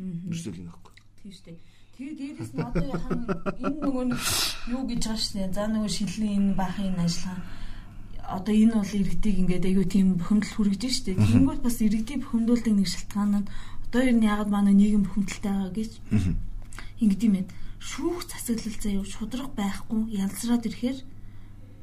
Ерөөсөө 0.00 0.52
л 0.56 0.64
нөхгүй. 0.64 0.92
Тийм 1.20 1.32
шүү 1.34 1.44
дээ. 1.44 1.58
Тэгээ 1.94 2.14
дээрээс 2.18 2.52
нь 2.56 2.64
одоо 2.64 2.84
энэ 3.60 3.78
нөгөө 3.84 4.04
юу 4.72 4.82
гэж 4.88 5.02
байгаа 5.04 5.28
дээ. 5.36 5.52
За 5.52 5.64
нөгөө 5.68 5.92
шилэн 5.92 6.32
энэ 6.32 6.56
баахын 6.56 6.88
энэ 6.88 7.04
ажиллагаа 7.04 7.40
одоо 8.24 8.54
энэ 8.56 8.74
бол 8.80 8.92
иргэдийг 8.96 9.36
ингээд 9.44 9.68
аягүй 9.68 9.86
тийм 9.92 10.08
бухимдал 10.16 10.54
хүргэж 10.56 10.82
дээ. 11.04 11.20
Тэнгүүд 11.20 11.60
бас 11.60 11.76
иргэдийн 11.84 12.20
бухимдуулдаг 12.24 12.74
нэг 12.74 12.88
шалтгаан 12.88 13.30
нь 13.44 13.48
одоо 13.84 14.00
ер 14.00 14.16
нь 14.16 14.24
ягаад 14.24 14.48
манай 14.48 14.72
нийгэм 14.72 15.04
бухимдалтай 15.04 15.52
байгаа 15.52 15.72
гэж 15.76 15.92
ингэдэм 17.04 17.32
байт. 17.36 17.50
Шүүх 17.78 18.24
засаглал 18.24 18.78
заяа 18.80 19.04
шудраг 19.04 19.50
байхгүй 19.52 20.00
янзраад 20.16 20.64
ирэхээр 20.64 20.98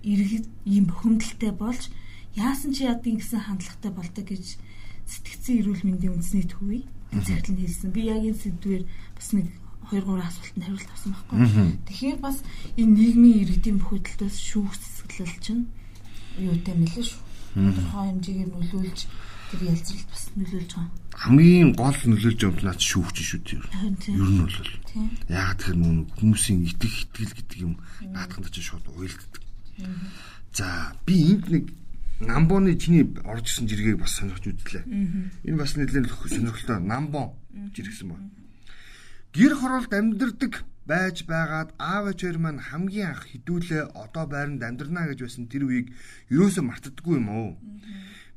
иргэд 0.01 0.45
ийм 0.65 0.85
бохимдолтой 0.89 1.53
болж 1.53 1.93
яасан 2.35 2.73
чи 2.73 2.89
ядгийн 2.89 3.21
гэсэн 3.21 3.45
хандлагатай 3.45 3.91
болдог 3.93 4.25
гэж 4.25 4.57
сэтгцэн 5.05 5.61
эрүүл 5.61 5.85
мэндийн 5.85 6.15
үндэсний 6.17 6.47
төвийг 6.47 6.85
цагтлан 7.11 7.59
хэлсэн. 7.59 7.91
Би 7.91 8.07
яг 8.07 8.23
энэ 8.23 8.39
сэдвээр 8.39 8.83
бас 9.13 9.29
нэг 9.35 9.47
2 9.91 9.99
3 9.99 10.23
асуултанд 10.23 10.63
хариулт 10.63 10.89
авсан 10.89 11.11
байхгүй. 11.11 11.37
Тэгэхээр 11.85 12.19
бас 12.23 12.37
энэ 12.79 12.95
нийгмийн 12.95 13.41
иргэдийн 13.43 13.77
бүх 13.77 13.91
хөдөлтөөс 13.91 14.37
шүүх 14.39 14.71
цэцгэлэл 14.79 15.37
чинь 15.43 15.63
юутай 16.39 16.75
мэлээ 16.79 17.05
шүү. 17.11 17.21
Тодорхой 17.51 18.03
хэмжээгээр 18.07 18.49
нөлөөлж 18.55 18.99
тэр 19.51 19.61
ялцралт 19.67 20.07
бас 20.07 20.23
нөлөөлж 20.39 20.71
байгаа. 20.71 20.89
Хамгийн 21.11 21.69
гол 21.75 21.99
нөлөөлж 22.07 22.39
байгаа 22.41 22.65
наад 22.71 22.81
шүүгч 22.81 23.17
шүү 23.19 23.41
дээ. 23.43 23.61
Ер 24.15 24.29
нь 24.31 24.41
бол. 24.47 24.71
Яагаад 25.27 25.59
тэр 25.59 25.75
нүүн 25.75 25.99
хүмүүсийн 26.15 26.59
итгэх 26.71 26.95
итгэл 27.11 27.35
гэдэг 27.35 27.59
юм 27.59 27.73
наадханд 28.15 28.47
ч 28.47 28.63
шууд 28.63 28.87
уйлддаг. 28.95 29.43
За 30.55 30.95
би 31.03 31.15
энд 31.35 31.45
нэг 31.51 31.65
Намбоны 32.21 32.77
чиний 32.77 33.01
орж 33.25 33.49
исэн 33.49 33.65
жиргэг 33.65 33.97
бас 33.97 34.13
сонирхож 34.13 34.45
үзлээ. 34.45 34.85
Энэ 35.41 35.57
бас 35.57 35.73
нэлээд 35.73 36.05
сонирхолтой. 36.05 36.77
Намбон 36.77 37.33
жиргсэн 37.73 38.13
байна. 38.13 38.29
Гэр 39.33 39.57
хороолт 39.57 39.89
амьдардаг 39.89 40.61
байж 40.85 41.25
байгаад 41.25 41.73
аав 41.81 42.13
ээжээр 42.13 42.37
маань 42.37 42.61
хамгийн 42.61 43.17
анх 43.17 43.25
хідүүлээ 43.25 43.97
одоо 43.97 44.25
байранд 44.29 44.61
амьдрнаа 44.61 45.09
гэж 45.09 45.19
байсан 45.25 45.49
тэр 45.49 45.65
үеийг 45.65 45.87
ерөөсөө 46.29 46.61
мартдаггүй 46.61 47.15
юм 47.17 47.29
уу? 47.33 47.49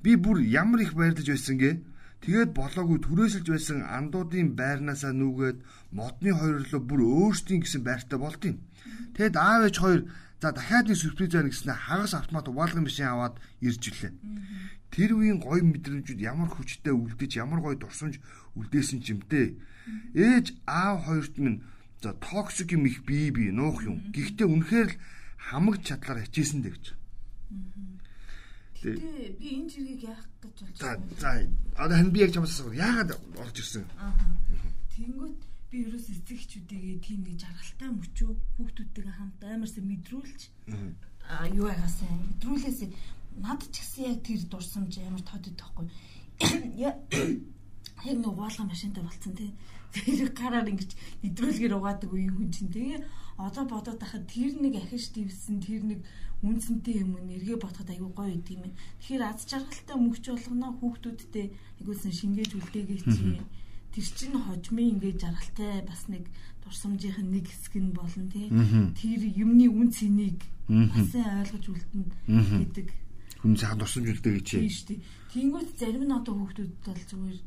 Би 0.04 0.12
бүр 0.20 0.44
ямар 0.44 0.84
их 0.84 0.92
баярлаж 0.92 1.24
байсан 1.32 1.56
гээ. 1.56 1.74
Тэгээд 2.20 2.52
болоогүй 2.52 2.98
түрээсэлж 3.00 3.48
байсан 3.48 3.78
андуудын 3.88 4.52
байрнаасаа 4.60 5.12
нүгээд 5.16 5.58
модны 5.96 6.30
хоёр 6.36 6.60
руу 6.68 6.82
бүр 6.84 7.00
өөрсдийн 7.04 7.64
гэсэн 7.64 7.82
байртай 7.84 8.18
болдیں۔ 8.20 8.60
Тэгэд 9.16 9.36
аав 9.36 9.60
ээж 9.68 9.76
хоёр 9.80 10.00
За 10.44 10.52
дахиад 10.52 10.92
нэг 10.92 11.00
сюрприз 11.00 11.32
байна 11.32 11.48
гэснээр 11.48 11.80
хагас 11.88 12.12
автомат 12.12 12.52
угаалгын 12.52 12.84
машин 12.84 13.08
аваад 13.08 13.40
ирж 13.64 13.80
ирлээ. 13.88 14.12
Тэр 14.92 15.10
үеийн 15.16 15.40
гоё 15.40 15.64
мэдрэмжүүд 15.64 16.20
ямар 16.20 16.52
хүчтэй 16.52 16.92
үлдэж 16.92 17.40
ямар 17.40 17.64
гоё 17.64 17.80
дурсамж 17.80 18.20
үлдээсэн 18.52 19.00
ч 19.00 19.16
юмтэй. 19.16 19.56
Ээж 20.12 20.52
аав 20.68 21.08
хоёрт 21.08 21.40
минь 21.40 21.64
за 22.04 22.12
токсик 22.20 22.76
юм 22.76 22.84
их 22.84 23.08
бие 23.08 23.32
бие 23.32 23.56
нуух 23.56 23.88
юм. 23.88 24.12
Гэхдээ 24.12 24.44
үнэхээр 24.44 24.90
л 24.92 25.00
хамаг 25.48 25.80
чадлаар 25.80 26.28
хичээсэн 26.28 26.60
дээ 26.60 26.76
гэж. 26.76 26.84
Тэгээ 28.84 29.36
би 29.40 29.48
энэ 29.56 29.70
жиргэг 29.72 30.02
яах 30.04 30.24
гэж 30.44 30.56
болж 30.60 30.76
байна. 30.76 31.08
За 31.16 31.30
одоо 31.80 31.96
хэн 31.96 32.12
би 32.12 32.20
яг 32.20 32.32
чамаас 32.36 32.52
асуув. 32.52 32.76
Яагаад 32.76 33.10
орж 33.40 33.56
ирсэн? 33.56 33.84
Аа. 33.96 34.12
Тэнгүүт 34.92 35.40
би 35.72 35.76
ерөөс 35.88 36.06
эцэгчүүдийгээ 36.12 36.98
тийм 37.00 37.20
нэг 37.24 37.36
жаргалтай 37.40 37.90
мөчөө 37.90 38.30
хүүхдүүдтэйгээ 38.60 39.14
хамт 39.18 39.40
амарсаа 39.42 39.84
мэдрүүлж 39.88 40.40
аа 41.26 41.46
юу 41.50 41.66
ягаасаа 41.66 42.12
мэдрүүлээс 42.14 42.80
надад 43.42 43.70
ч 43.74 43.82
гэсэн 43.82 44.04
яг 44.12 44.20
тэр 44.22 44.42
дурсамж 44.46 44.92
амар 45.02 45.24
тод 45.26 45.44
идэхгүй 45.50 45.86
яг 46.84 48.16
нэг 48.20 48.28
угаалгын 48.30 48.70
машинтай 48.70 49.02
болцсон 49.02 49.34
тий 49.34 49.50
тэр 49.94 50.30
гараар 50.30 50.68
ингэж 50.70 50.90
нэдрүүлгээр 51.22 51.74
угаадаг 51.74 52.10
үеийн 52.12 52.34
хүн 52.34 52.50
чинь 52.54 52.70
тэгээ 52.70 53.02
одоо 53.36 53.64
бодоод 53.66 53.98
тахад 53.98 54.26
тэр 54.30 54.54
нэг 54.60 54.78
ахиж 54.78 55.10
дивсэн 55.14 55.58
тэр 55.58 55.82
нэг 55.82 56.00
үнцэнтэй 56.44 57.02
юм 57.02 57.18
нэргээ 57.24 57.58
бодоход 57.58 57.90
аюу 57.90 58.12
гоё 58.14 58.36
идэв 58.36 58.62
юм. 58.62 58.72
Тэгэхээр 59.00 59.22
аз 59.24 59.48
жаргалтай 59.48 59.96
мөхч 59.96 60.24
болгоно 60.28 60.76
хүүхдүүдтэй 60.78 61.46
айгуулсан 61.80 62.12
шингээж 62.12 62.50
үлдээгээ 62.54 63.00
чи 63.00 63.40
тэр 63.94 64.06
чинь 64.12 64.36
хожмын 64.38 64.98
ингээд 64.98 65.22
жаргалтай 65.22 65.82
бас 65.88 66.02
нэг 66.12 66.28
дурсамжийн 66.62 67.30
нэг 67.30 67.46
хэсэг 67.48 67.74
нь 67.80 67.96
болно 67.96 68.26
тий. 68.30 68.50
Тэр 68.98 69.20
юмны 69.34 69.66
үн 69.70 69.88
цэнийг 69.90 70.38
бас 70.68 71.10
ойлгож 71.14 71.64
үлдэнэ 71.70 72.06
гэдэг. 72.28 72.88
Хүн 73.40 73.54
цаан 73.56 73.78
дурсамж 73.78 74.06
үлдээ 74.12 74.34
гэж. 74.38 74.48
Тийм 74.52 74.68
шүү 74.68 74.86
дээ. 74.94 75.00
Тэнгүүт 75.32 75.70
зарим 75.80 76.04
нь 76.06 76.16
одоо 76.16 76.34
хүүхдүүд 76.38 76.72
бол 76.84 77.02
зүгээр 77.08 77.38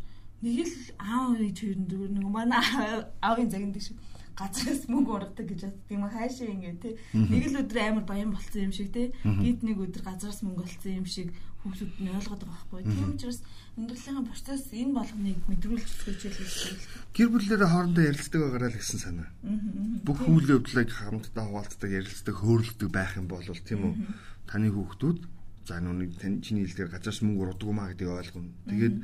нэг 0.42 0.58
л 0.64 0.76
аав 1.02 1.38
ээж 1.42 1.58
хоёр 1.66 1.80
зүгээр 1.90 2.12
нэг 2.14 2.26
манай 2.30 2.62
аавын 3.22 3.50
загиндаг 3.50 3.82
шиг 3.82 3.98
газраас 4.38 4.86
мөнгө 4.86 5.12
ургадаг 5.18 5.46
гэж 5.50 5.62
боддог 5.66 5.92
юм 5.92 6.06
хаашаа 6.06 6.48
ингэ 6.54 6.78
тий. 6.78 6.94
Нэг 7.18 7.44
л 7.50 7.60
өдөр 7.66 7.80
амар 7.82 8.06
баян 8.06 8.32
болцсон 8.32 8.70
юм 8.70 8.74
шиг 8.74 8.94
тий. 8.94 9.10
Гид 9.26 9.66
нэг 9.66 9.78
өдөр 9.82 10.04
газраас 10.06 10.46
мөнгө 10.46 10.62
олцсон 10.62 10.94
юм 11.02 11.08
шиг 11.10 11.34
хүүхдүүд 11.66 11.94
нь 12.06 12.14
ойлгоод 12.14 12.44
байгаа 12.46 12.70
байхгүй. 12.70 12.82
Тийм 12.86 13.10
учраас 13.18 13.40
амьдралын 13.76 14.30
процесс 14.30 14.64
энэ 14.72 14.94
болгоныг 14.94 15.40
мэдрүүлж 15.50 15.90
үзэж 16.06 16.34
хэлсэн. 16.38 16.76
Гэр 17.18 17.30
бүлэрээ 17.34 17.70
хоорондоо 17.70 18.04
ярилцдаг 18.06 18.40
байгаараа 18.46 18.72
л 18.72 18.80
гэсэн 18.80 19.00
санаа. 19.02 19.30
Бүх 20.06 20.20
үйл 20.30 20.54
явдлыг 20.54 20.90
хамтдаа 20.94 21.46
хуваалцдаг, 21.50 21.90
ярилцдаг, 21.90 22.36
хөөрөлдөг 22.38 22.90
байх 22.94 23.18
юм 23.18 23.28
бол 23.28 23.42
тийм 23.42 23.82
үү? 23.90 23.94
Таны 24.46 24.70
хүүхдүүд 24.70 25.20
за 25.68 25.82
нүг 25.82 26.14
тань 26.22 26.40
чиний 26.46 26.64
хэлдгээр 26.64 26.94
газраас 26.94 27.20
мөнгө 27.26 27.42
ургадаг 27.42 27.70
маа 27.74 27.90
гэдгийг 27.92 28.16
ойлгоно. 28.16 28.54
Тэгээд 28.70 28.96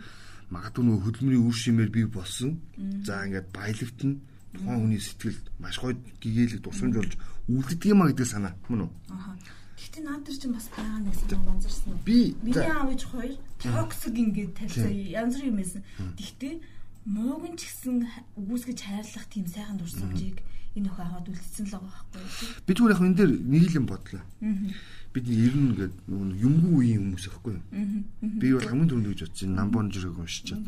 магадгүй 0.54 0.84
нөгөө 0.86 1.04
хөдөлмөрийн 1.04 1.44
үр 1.44 1.58
шимээр 1.58 1.92
бий 1.92 2.06
болсон. 2.08 2.62
За 3.04 3.26
ингээд 3.26 3.52
баялагтна 3.52 4.22
тухайн 4.54 4.80
хүний 4.86 5.02
сэтгэлд 5.02 5.46
маш 5.60 5.76
гоё 5.82 5.98
гэгээлэг 6.22 6.62
дурсамж 6.62 6.94
болж 6.96 7.14
үлддэг 7.50 7.92
юм 7.92 8.02
а 8.02 8.10
гэдэг 8.10 8.28
санаа 8.30 8.54
мөн 8.70 8.86
үү? 8.86 8.92
Аа. 9.12 9.36
Гэтэ 9.84 10.00
наад 10.06 10.24
тэр 10.24 10.38
чинь 10.40 10.56
бас 10.56 10.68
байгаа 10.72 11.00
нэг 11.04 11.16
санаа 11.18 11.44
ганцарсан. 11.44 11.98
Би 12.08 12.38
миний 12.40 12.70
аав 12.72 12.90
ээж 12.94 13.04
хоёр 13.10 13.34
токсик 13.60 14.16
ингээд 14.16 14.54
талцаа 14.56 14.94
янз 14.94 15.36
бүр 15.42 15.50
юм 15.52 15.58
байсан. 15.60 15.82
Гэхдээ 16.16 16.56
мууган 17.04 17.54
ч 17.60 17.68
гэсэн 17.68 18.08
үгүйсгэж 18.40 18.80
хайрлах 18.80 19.28
тийм 19.28 19.46
сайхан 19.52 19.78
дурсамжийг 19.82 20.40
энэ 20.74 20.90
өхөө 20.90 21.06
аваад 21.06 21.28
үлдсэн 21.30 21.66
л 21.70 21.76
байгаа 21.78 22.06
байхгүй? 22.14 22.48
Би 22.66 22.72
зүгээр 22.74 22.94
яг 22.94 23.02
энэ 23.06 23.18
дээр 23.18 23.32
нэг 23.46 23.64
л 23.70 23.78
юм 23.78 23.86
бодлоо. 23.86 24.24
Бид 25.14 25.26
ер 25.30 25.54
нь 25.54 25.68
ингээд 25.70 25.96
нөгөө 26.10 26.28
юмгүй 26.42 26.72
үеийн 26.74 27.02
хүмүүс 27.14 27.26
байхгүй? 27.30 27.56
Би 28.42 28.48
бол 28.58 28.66
хамгийн 28.66 28.90
түрүүнд 28.90 29.10
гэж 29.14 29.22
бодсон 29.30 29.54
намбон 29.54 29.88
жирэг 29.94 30.18
уншиж 30.18 30.44
чад. 30.50 30.66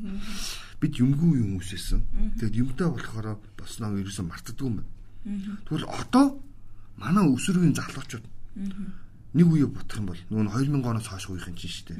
Бид 0.77 0.93
юмгүй 1.01 1.29
үеийн 1.33 1.57
хүмүүс 1.57 1.69
байсан. 1.73 2.01
Тэгэд 2.37 2.59
юмтай 2.61 2.87
болохоор 2.93 3.41
босноо 3.57 3.97
ерөөсөө 3.97 4.25
мартдаггүй 4.29 4.67
юм 4.69 4.75
байна. 4.77 4.93
Тэгвэл 5.65 5.89
одоо 5.89 6.25
манай 7.01 7.25
өсвөрийн 7.25 7.73
залуучууд 7.73 8.25
нэг 9.33 9.47
үе 9.49 9.65
бутах 9.65 9.97
юм 9.99 10.07
бол 10.13 10.21
нөгөө 10.29 10.69
2000 10.69 10.85
оноос 10.85 11.09
хойш 11.09 11.25
үеийн 11.33 11.57
чинь 11.57 11.73
шүү 11.73 11.85
дээ. 11.89 11.99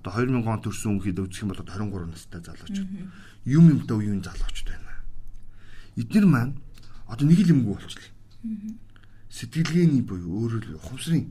Одоо 0.00 0.10
2000 0.16 0.40
он 0.40 0.60
төрсэн 0.64 0.96
хүн 0.96 1.04
хэд 1.04 1.20
үзэх 1.20 1.44
юм 1.44 1.52
бол 1.52 1.60
23 1.60 2.08
настай 2.08 2.40
залуучууд. 2.40 2.90
Юм 3.44 3.64
юмтай 3.68 3.96
үеийн 4.00 4.24
залуучууд 4.24 4.68
байна. 4.72 4.96
Эдгээр 6.00 6.26
маань 6.26 6.56
одоо 7.10 7.26
нэг 7.26 7.42
л 7.42 7.52
юмгүй 7.52 7.74
болчихлоо. 7.74 8.14
Сэтгэлгээний 9.30 10.02
буюу 10.06 10.46
өөрөөр 10.46 10.78
ухамсарын 10.78 11.26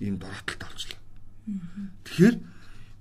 ийм 0.00 0.16
дороотолтой 0.16 0.68
болчихлоо. 0.68 1.00
Тэгэхээр 2.08 2.36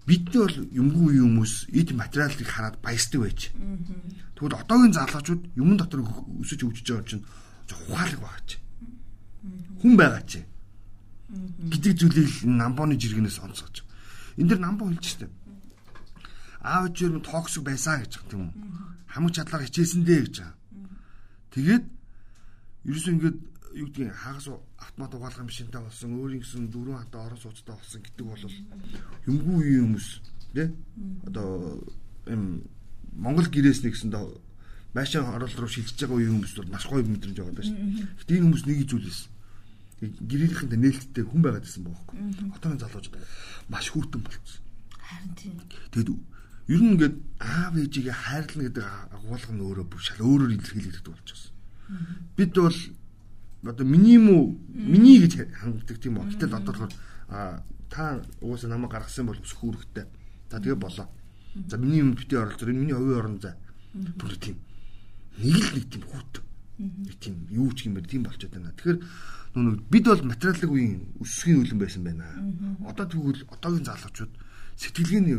бидний 0.03 0.41
бол 0.43 0.57
юмгүй 0.67 1.15
хүмүүс 1.23 1.53
эд 1.71 1.95
материалыг 1.95 2.47
хараад 2.47 2.77
баясдаг 2.83 3.23
байж. 3.23 3.51
Тэгвэл 4.35 4.59
одоогийн 4.59 4.93
залуучууд 4.93 5.43
юмн 5.55 5.79
дотор 5.79 6.03
өсөж 6.43 6.59
өвчөж 6.67 6.87
байгаа 6.91 7.07
чинь 7.07 7.23
ухаалаг 7.71 8.19
байгаа 8.19 8.43
чи. 8.43 8.57
Хүн 9.79 9.95
байгаа 9.95 10.23
чи. 10.27 10.43
Гэдэг 11.71 11.93
зүйлийг 12.03 12.31
намбоны 12.43 12.99
жиргэнээс 12.99 13.39
онцгож. 13.39 13.87
Энд 14.35 14.49
дэр 14.51 14.59
намбо 14.59 14.91
хэлж 14.91 15.07
штэ. 15.07 15.31
Аав 16.61 16.91
ээжээр 16.91 17.23
токсик 17.23 17.63
байсан 17.63 18.03
гэж 18.03 18.19
тийм 18.27 18.51
үү? 18.51 18.51
Хамаг 19.07 19.31
чадлаар 19.31 19.63
хичээсэндээ 19.67 20.19
гэж 20.27 20.35
байгаа. 20.43 20.55
Тэгээд 21.53 21.85
ерөөс 22.89 23.07
ингээд 23.13 23.37
юу 23.77 23.87
гэдгийг 23.87 24.13
хагас 24.13 24.49
автомат 24.77 25.13
угаалгын 25.13 25.47
машинтай 25.49 25.81
болсон 25.81 26.17
өөрийн 26.17 26.41
гэсэн 26.41 26.69
дөрвөн 26.69 26.99
хата 27.01 27.17
орон 27.21 27.39
сууцтай 27.41 27.75
болсон 27.77 28.01
гэдэг 28.01 28.25
бол 28.25 28.45
юмгүй 29.29 29.55
үеийн 29.61 29.85
хүмүүс 29.93 30.07
тий 30.53 30.67
одоо 31.29 31.81
юм 32.27 32.65
Монгол 33.13 33.47
гэрээс 33.49 33.85
нэг 33.85 33.93
гэсэн 33.93 34.11
машин 34.93 35.25
орол 35.25 35.53
руу 35.57 35.69
шилжиж 35.69 35.97
байгаа 35.97 36.17
үеийн 36.17 36.33
хүмүүс 36.37 36.53
бол 36.57 36.73
маш 36.73 36.85
гоё 36.85 37.05
мэдрэмж 37.05 37.37
байгаа 37.37 37.57
даа 37.57 37.65
шүү. 37.65 37.77
Гэтэ 38.21 38.33
энэ 38.37 38.45
хүмүүс 38.45 38.65
нэг 38.69 38.79
зүйлээс 38.89 39.19
гэрээлийнхэндээ 40.01 40.79
нээлттэй 40.81 41.23
хүн 41.25 41.41
байгаад 41.41 41.65
байсан 41.65 41.83
бохоо. 41.85 42.13
Хотооны 42.53 42.77
залууч 42.77 43.07
маш 43.69 43.85
хүүтэн 43.89 44.21
болцсон. 44.21 44.61
Харин 45.01 45.33
тийм. 45.33 45.57
Тэгэд 45.93 46.09
ер 46.67 46.79
нь 46.79 46.95
ингээд 46.95 47.15
аав 47.39 47.73
ээжигээ 47.75 48.15
хайрлана 48.15 48.63
гэдэг 48.71 48.85
агуулга 49.11 49.51
нь 49.51 49.63
өөрөө 49.63 49.85
бүр 49.87 50.01
шал 50.01 50.21
өөрөөр 50.23 50.55
илэрхийлэгдэж 50.55 51.05
болчихсон. 51.07 51.51
Бид 52.37 52.51
бол 52.55 52.79
одоо 53.63 53.85
миний 53.85 54.17
уу 54.17 54.59
миний 54.71 55.19
гэж 55.19 55.33
ханддаг 55.59 55.97
тийм 55.99 56.19
үү. 56.19 56.31
Гэтэл 56.31 56.55
одоо 56.55 56.71
болохоор 56.71 56.93
та 57.91 58.23
угаасаа 58.39 58.69
намайг 58.71 58.91
гаргасан 58.91 59.27
бол 59.27 59.39
өсөх 59.39 59.63
үүрэгтэй. 59.63 60.05
За 60.51 60.59
тэгээ 60.59 60.79
болоо. 60.79 61.07
За 61.67 61.77
миний 61.77 61.99
юм 61.99 62.15
битээ 62.15 62.39
оролцоо. 62.39 62.67
Миний 62.71 62.95
хувийн 62.95 63.19
орон 63.19 63.39
зай. 63.39 63.55
Бүр 63.93 64.35
тийм. 64.39 64.57
Нэг 65.37 65.59
л 65.59 65.71
нэг 65.75 65.85
тийм 65.91 66.03
хүүт. 66.07 66.33
Нэг 66.79 67.15
тийм 67.19 67.35
юу 67.51 67.71
ч 67.75 67.85
юм 67.87 67.99
бэ 67.99 68.07
тийм 68.07 68.23
болчиход 68.23 68.55
байна. 68.55 68.73
Тэгэхээр 68.73 68.99
нүг 69.53 69.85
бид 69.91 70.05
бол 70.09 70.23
материалын 70.25 70.71
үеийн 70.73 71.01
өсөхийн 71.21 71.61
үлэн 71.61 71.79
байсан 71.79 72.03
байна. 72.03 72.25
Одоо 72.89 73.05
тэгвэл 73.05 73.45
одоогийн 73.53 73.85
залуучууд 73.85 74.33
сэтгэлгээний 74.81 75.37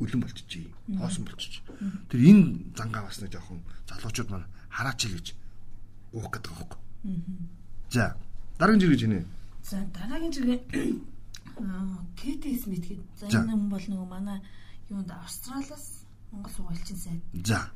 үлэн 0.00 0.20
болчихжээ. 0.24 0.66
Хоосон 0.98 1.24
болчих. 1.28 1.62
Тэр 2.08 2.20
энэ 2.24 2.74
зангаа 2.74 3.04
бас 3.04 3.20
нэг 3.20 3.30
жоохон 3.36 3.60
залуучууд 3.84 4.30
маань 4.32 4.48
хараач 4.72 5.00
л 5.06 5.16
гэж 5.20 5.26
уух 6.16 6.28
гэдэг 6.32 6.52
байгаа 6.56 6.78
юм. 7.04 7.48
За 7.90 8.16
дараагийн 8.58 8.80
жиргээ 8.80 9.00
чинь. 9.00 9.26
За 9.62 9.76
дараагийн 9.92 10.32
жиргээ 10.32 10.60
Кэти 12.16 12.56
Смит 12.56 12.84
гэдэг. 12.88 13.06
За 13.20 13.26
энэ 13.28 13.52
хүн 13.52 13.68
бол 13.68 13.86
нөгөө 13.86 14.08
манай 14.08 14.38
юунд 14.88 15.10
Австралиас 15.12 16.04
Монгол 16.32 16.52
сургуульчин 16.52 16.96
сайд. 16.96 17.22
За. 17.44 17.70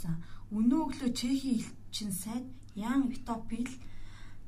За 0.00 0.08
өнөө 0.50 0.80
өглөө 0.88 1.10
Чехийн 1.12 1.60
элчин 1.60 2.12
сайд 2.12 2.44
Ян 2.74 3.08
Витопил 3.08 3.68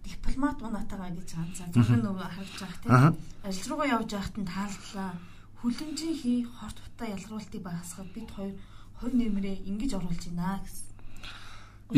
дипломат 0.04 0.62
унатагаа 0.62 1.10
гэж. 1.12 1.36
За 1.56 1.64
зөвхөн 1.72 2.00
нөгөө 2.04 2.28
харагдаж 2.32 2.80
байгаа 2.84 3.12
тийм. 3.12 3.20
Ажил 3.44 3.68
руугаа 3.68 3.88
явж 3.98 4.10
байхад 4.12 4.36
нь 4.38 4.48
тааллаа. 4.48 5.12
Хүлэмжийн 5.58 6.14
хий 6.14 6.38
хорт 6.46 6.78
утаа 6.78 7.08
ялгаруултыг 7.10 7.62
багасгахад 7.62 8.14
бид 8.14 8.30
хоёр 8.30 8.54
хувь 8.98 9.14
нэмрээ 9.14 9.66
ингэж 9.66 9.98
оруулж 9.98 10.22
байна 10.30 10.62
гэсэн. 10.62 10.86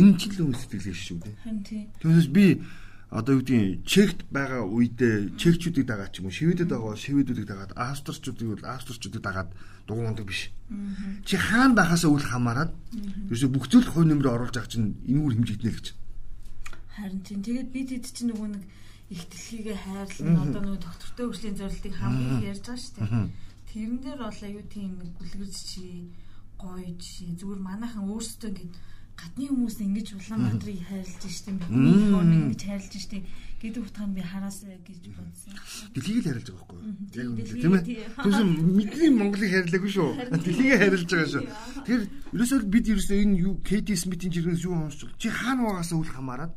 Энэ 0.01 0.17
ч 0.17 0.23
л 0.33 0.55
сэтгэлээ 0.55 0.97
шүү 0.97 1.19
дээ. 1.21 1.37
Харин 1.45 1.63
тийм. 1.67 1.87
Түүнээс 2.01 2.29
би 2.33 2.63
одоо 3.11 3.37
юу 3.37 3.43
гэдгийг 3.43 3.83
чект 3.85 4.23
байгаа 4.31 4.63
үедээ 4.63 5.35
чекчүүдийг 5.35 5.87
дагаад 5.87 6.15
ч 6.15 6.23
юм 6.23 6.31
уу 6.31 6.37
шивэдэд 6.39 6.71
байгаа 6.71 6.95
шивэдүүдийг 6.95 7.49
дагаад 7.51 7.73
австрчуудыг 7.75 8.49
бол 8.55 8.65
австрчуудыг 8.71 9.19
дагаад 9.19 9.51
дугуундаг 9.91 10.25
биш. 10.31 10.55
Чи 11.27 11.35
хаана 11.35 11.75
байхаас 11.75 12.07
үл 12.07 12.23
хамааран 12.23 12.71
ерөөсө 13.27 13.51
бүх 13.51 13.67
зүйл 13.67 13.91
хувь 13.91 14.07
нэмрээ 14.07 14.31
оруулж 14.31 14.55
байгаа 14.55 14.71
чинь 14.71 14.95
энэ 15.11 15.21
үр 15.27 15.35
хэмжигдэнэ 15.35 15.75
гэж. 15.75 15.87
Харин 16.95 17.21
тийм. 17.27 17.43
Тэгээд 17.43 17.69
бид 17.75 17.89
хэд 17.91 18.07
чинь 18.15 18.31
нөгөө 18.31 18.49
нэг 18.55 18.65
их 19.11 19.27
дэлхийгээ 19.27 19.79
хайрлан 19.91 20.39
одоо 20.39 20.61
нөгөө 20.63 20.81
доктортой 20.87 21.25
хөгжлийн 21.27 21.59
зорилтыг 21.59 21.95
хамгийн 21.99 22.47
ярьж 22.47 22.63
байгаа 22.63 22.79
шүү 22.79 22.95
дээ. 22.95 23.50
Тэрэн 23.71 24.03
дээр 24.03 24.19
бол 24.19 24.43
аюу 24.43 24.65
тийм 24.67 24.99
бүлгэрч 24.99 25.57
чи 25.71 26.11
гоё 26.59 26.91
жишээ 26.99 27.39
зүгээр 27.39 27.61
манайхан 27.63 28.11
өөрсдөө 28.11 28.51
ингэ 28.51 28.67
гадны 29.21 29.47
хүмүүс 29.53 29.77
ингэж 29.85 30.09
Улаанбаатарыг 30.17 30.81
хайрлаж 30.89 31.25
штеп 31.29 31.57
бидний 31.61 32.09
хооронд 32.09 32.35
ингэж 32.35 32.63
хайрлаж 32.67 32.95
штеп 32.99 33.25
гэдэг 33.61 33.83
утгаар 33.85 34.11
би 34.17 34.23
хараасаа 34.25 34.77
гэж 34.81 35.03
бодсон. 35.13 35.53
Дэлхийг 35.93 36.19
л 36.19 36.27
хайрлаж 36.27 36.49
байгаа 36.49 36.67
байхгүй 36.67 36.79
юу? 37.15 37.37
Тийм 37.47 37.75
ээ. 37.77 37.85
Түнсэн 38.25 38.49
мэдний 38.49 39.11
Монголыг 39.13 39.51
хайрлаагүй 39.53 39.93
шүү. 39.93 40.11
Дэлхийг 40.35 40.73
хайрлаж 40.81 41.05
байгаа 41.05 41.29
шүү. 41.31 41.45
Тэгэхээр 41.85 42.03
ерөөсөө 42.33 42.59
бид 42.73 42.87
ерөөсөө 42.91 43.19
энэ 43.21 43.41
юу 43.45 43.55
KT 43.61 43.89
Smith-ийн 44.01 44.33
жиргэнээс 44.33 44.65
юу 44.65 44.75
уншиж 44.81 45.13
чи 45.21 45.29
хаана 45.29 45.69
байгаас 45.69 45.93
үл 45.93 46.09
хамааран 46.09 46.51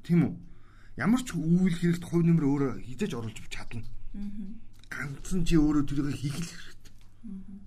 тийм 0.00 0.20
үү? 0.24 0.32
Ямар 0.96 1.20
ч 1.20 1.36
үйл 1.36 1.76
хэрэгт 1.76 2.04
хувь 2.08 2.24
нэмэр 2.24 2.48
өөрөө 2.48 2.72
хизээж 2.80 3.12
оруулж 3.12 3.38
чадна. 3.52 3.84
Ганцхан 4.90 5.42
чи 5.44 5.54
өөрөө 5.56 5.84
тэрийг 5.86 6.16
хийх 6.16 6.36
л 6.36 6.46
хэрэгтэй. 6.46 6.94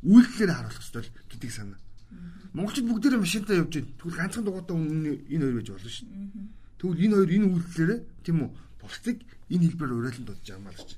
Үйлдэлээр 0.04 0.52
харуулах 0.56 0.80
хэрэгтэй 0.80 1.04
гэдгийг 1.30 1.54
санаа. 1.54 1.80
Монголчууд 2.54 2.88
бүгдээрээ 2.90 3.22
машинтаа 3.22 3.56
явж 3.62 3.74
байна. 3.76 3.94
Тэгвэл 4.00 4.20
ганцхан 4.20 4.44
дугуйтаа 4.46 4.76
энэ 4.76 5.20
хоёр 5.30 5.56
байж 5.60 5.70
болно 5.70 5.90
шүү 5.90 6.08
дээ. 6.10 6.48
Тэгвэл 6.80 7.04
энэ 7.06 7.16
хоёр 7.20 7.32
энэ 7.36 7.48
үйлдэлээрээ 7.54 8.00
тийм 8.26 8.38
үү? 8.42 8.50
Бусдыг 8.80 9.18
энэ 9.54 9.64
хэлбэрээр 9.70 10.00
уриалан 10.00 10.26
дуудаж 10.26 10.48
байгаа 10.50 10.74
л 10.74 10.80
гэж. 10.80 10.92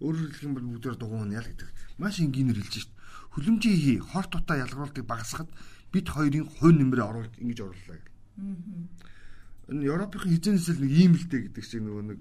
Өөрөөр 0.00 0.28
хэлэх 0.30 0.46
юм 0.46 0.54
бол 0.54 0.68
бүгдээр 0.70 0.96
дугуйна 0.96 1.36
ял 1.36 1.48
гэдэг. 1.50 1.70
Маш 1.98 2.16
энгийнээр 2.22 2.58
хэлж 2.62 2.74
шít. 2.86 2.92
Хүлэмжийн 3.34 3.76
хий 3.76 3.98
хорт 4.00 4.32
утаа 4.32 4.56
ялгаруултыг 4.64 5.04
багасгахад 5.04 5.50
бид 5.92 6.06
хоёрын 6.08 6.46
хувь 6.46 6.72
нэмрээ 6.72 7.04
оруулж 7.04 7.34
ингэж 7.42 7.58
орууллаа 7.60 7.98
гэх. 8.00 8.08
Энэ 9.66 9.86
Европын 9.90 10.22
хизэнээс 10.22 10.68
л 10.74 10.82
нэг 10.82 10.92
ийм 10.94 11.12
л 11.18 11.26
дээ 11.26 11.50
гэдэг 11.50 11.64
чинь 11.66 11.86
нөгөө 11.86 12.04
нэг 12.14 12.20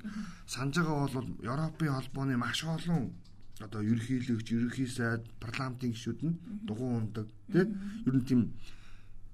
санаж 0.50 0.82
байгаа 0.82 1.10
бол 1.14 1.30
Европын 1.46 1.94
холбооны 1.94 2.36
маш 2.42 2.66
олон 2.66 3.14
одоо 3.62 3.82
ерөнхийлөгч, 3.82 4.48
ерөнхий 4.52 4.90
сайд, 4.90 5.24
парламентын 5.40 5.96
гишүүд 5.96 6.20
нь 6.28 6.36
дугуй 6.68 6.92
ундаг 7.00 7.28
тий. 7.48 7.64
Ер 8.04 8.16
нь 8.18 8.25
тийм 8.28 8.52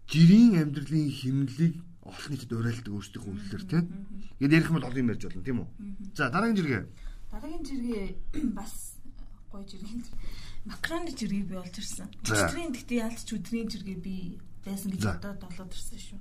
жирийн 0.06 0.62
амьдралын 0.62 1.10
химнэлийг 1.10 1.74
олон 2.06 2.30
нийтэд 2.30 2.54
уриалдаг 2.54 2.94
өөрсдийнхөө 2.94 3.32
үйлдэлээр 3.34 3.66
тий. 3.66 3.82
Ингээд 4.38 4.56
ярих 4.60 4.70
юм 4.70 4.78
бол 4.78 4.90
олон 4.90 5.02
юм 5.02 5.12
ярьж 5.14 5.24
болно 5.26 5.46
тийм 5.48 5.60
үү? 5.64 5.70
За 6.14 6.30
дараагийн 6.30 6.58
жиргээ. 6.60 6.84
Дараагийн 7.32 7.66
жиргээ 7.66 8.06
бас 8.54 8.74
гоё 9.50 9.66
жиргээ. 9.66 10.06
Макроны 10.70 11.12
жиргээ 11.18 11.46
би 11.50 11.56
олж 11.58 11.76
ирсэн. 11.82 12.10
Өчигдрийн 12.22 12.74
гэхдээ 12.78 13.02
яалтч 13.02 13.28
өдрийн 13.34 13.70
жиргээ 13.74 13.98
би 13.98 14.16
байсан 14.66 14.90
гэж 14.92 15.04
одоо 15.06 15.34
долоод 15.38 15.74
ирсэн 15.74 16.00
шүү. 16.00 16.20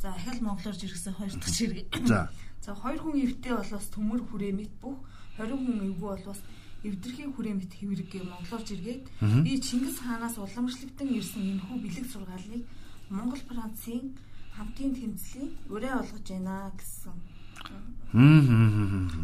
За 0.00 0.08
ахаал 0.12 0.40
монголоор 0.40 0.76
жиргсэн 0.76 1.14
хоёр 1.14 1.32
дахь 1.32 1.56
жиргээ. 1.56 1.86
За. 2.06 2.30
За 2.64 2.74
хоёр 2.76 3.00
хүн 3.00 3.16
эвтэй 3.24 3.56
болоос 3.56 3.86
төмөр 3.88 4.20
хүрээ 4.28 4.52
мэт 4.52 4.72
бүх 4.84 5.00
20 5.40 5.56
хүн 5.56 5.78
эвгүй 5.88 6.08
болоос 6.12 6.40
эвдэрхийн 6.84 7.32
хүрээмт 7.32 7.72
хэврэг 7.76 8.12
монголоор 8.24 8.64
жиргээд 8.64 9.04
би 9.44 9.52
Чингис 9.60 10.00
хаанаас 10.00 10.36
уламжлагдсан 10.40 11.08
ирсэн 11.08 11.42
энэхүү 11.56 11.76
бэлэг 11.80 12.06
сургаалыг 12.08 12.64
Монгол 13.12 13.42
Францын 13.48 14.16
хамтын 14.56 14.92
тэмцлийн 14.96 15.50
өрөө 15.72 15.92
олгож 16.04 16.26
байна 16.28 16.72
гэсэн. 16.76 17.16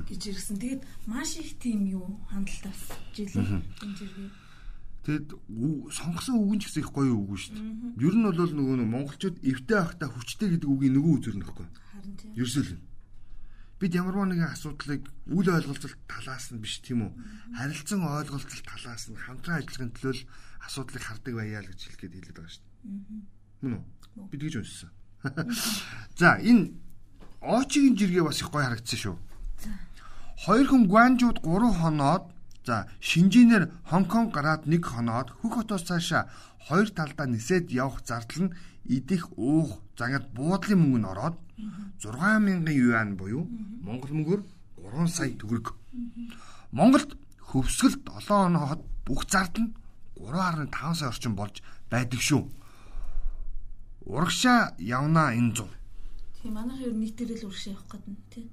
гэж 0.09 0.23
ирсэн. 0.33 0.57
Тэгээд 0.61 0.83
маш 1.09 1.37
их 1.41 1.57
тийм 1.61 1.89
юу 1.89 2.21
хандлтаас 2.29 2.93
жилээ 3.17 3.41
энэ 3.85 3.97
жиргээ. 3.97 4.46
Тэгэд 5.07 5.39
сонгосон 5.95 6.35
үг 6.43 6.59
нь 6.59 6.61
ч 6.61 6.67
гэсэн 6.67 6.83
их 6.83 6.91
гоё 6.91 7.15
үг 7.15 7.39
шүү 7.39 7.55
дээ. 7.55 8.03
Ер 8.03 8.15
нь 8.19 8.27
бол 8.27 8.35
нөгөө 8.35 8.91
монголчууд 8.91 9.39
эвтэй 9.39 9.79
байхдаа 9.79 10.11
хүчтэй 10.11 10.59
гэдэг 10.59 10.67
үгийн 10.67 10.99
нөгөө 10.99 11.13
үзэр 11.23 11.37
нөхгүй. 11.39 11.67
Харин 11.95 12.15
тийм. 12.19 12.35
Ерөөсөө 12.35 12.63
л 12.67 12.83
бид 13.79 13.93
ямарваа 13.95 14.27
нэгэн 14.27 14.51
асуудлыг 14.51 15.03
үл 15.31 15.47
ойлголцол 15.47 15.95
талаас 16.11 16.51
нь 16.51 16.59
биш 16.59 16.83
тийм 16.83 17.07
үү 17.07 17.13
харилцан 17.55 18.03
ойлголцол 18.03 18.63
талаас 18.67 19.05
нь 19.13 19.21
хамтран 19.21 19.63
ажиллахын 19.63 19.95
төлөө 19.95 20.15
асуудлыг 20.67 21.03
хардаг 21.07 21.35
байяа 21.37 21.63
л 21.63 21.71
гэж 21.71 21.81
хэлэх 21.85 22.01
гээд 22.03 22.15
хэлээд 22.17 22.39
байгаа 22.41 22.55
шүү 22.57 22.65
дээ. 22.67 22.75
Мөн 23.63 23.73
үү? 23.79 24.27
Бид 24.33 24.43
гэж 24.43 24.55
уншсан. 24.59 24.91
За 26.19 26.41
энэ 26.41 26.73
Очигийн 27.47 27.95
жиргээ 27.95 28.25
бас 28.25 28.41
их 28.41 28.51
гоё 28.51 28.65
харагдсан 28.65 28.99
шүү. 28.99 29.17
Хоёр 30.49 30.67
хүн 30.67 30.85
Гуанжууд 30.91 31.39
3 31.45 31.79
хоноод 31.79 32.25
за 32.67 32.77
Шинжинээр 33.09 33.65
Хонконг 33.91 34.35
гараад 34.35 34.67
нэг 34.67 34.83
хоноод 34.91 35.31
хөх 35.39 35.63
хотоос 35.63 35.87
цаашаа 35.89 36.29
хоёр 36.67 36.89
талдаа 36.91 37.27
нисээд 37.31 37.71
явах 37.71 38.03
зардал 38.09 38.51
нь 38.51 38.55
идэх 38.97 39.23
уух 39.39 39.71
загад 39.99 40.25
буудлын 40.35 40.79
мөнгө 40.83 40.99
нь 41.01 41.11
ороод 41.13 41.37
6000 42.03 42.67
юан 42.69 43.17
буюу 43.17 43.47
Монгол 43.87 44.13
мөнгөөр 44.13 44.43
3 44.83 45.09
сая 45.09 45.31
төгрөг. 45.41 45.67
Монголд 46.73 47.11
хөвсгөл 47.49 47.97
7 48.03 48.27
хоноод 48.29 48.83
бүх 49.07 49.23
зардал 49.31 49.65
нь 49.65 49.75
3.5 50.19 50.95
сая 50.99 51.09
орчим 51.09 51.35
болж 51.39 51.63
байдаг 51.91 52.21
шүү. 52.21 52.43
Урагшаа 54.07 54.75
явнаа 54.79 55.35
энэ 55.39 55.55
зов. 55.57 55.71
Тийм 56.43 56.55
манайх 56.55 56.81
ер 56.87 56.95
нь 56.95 57.03
нийтээр 57.03 57.31
л 57.39 57.47
урагшаа 57.49 57.73
явах 57.75 57.89
гэдэг 57.91 58.11
нь 58.11 58.23
тийм. 58.31 58.47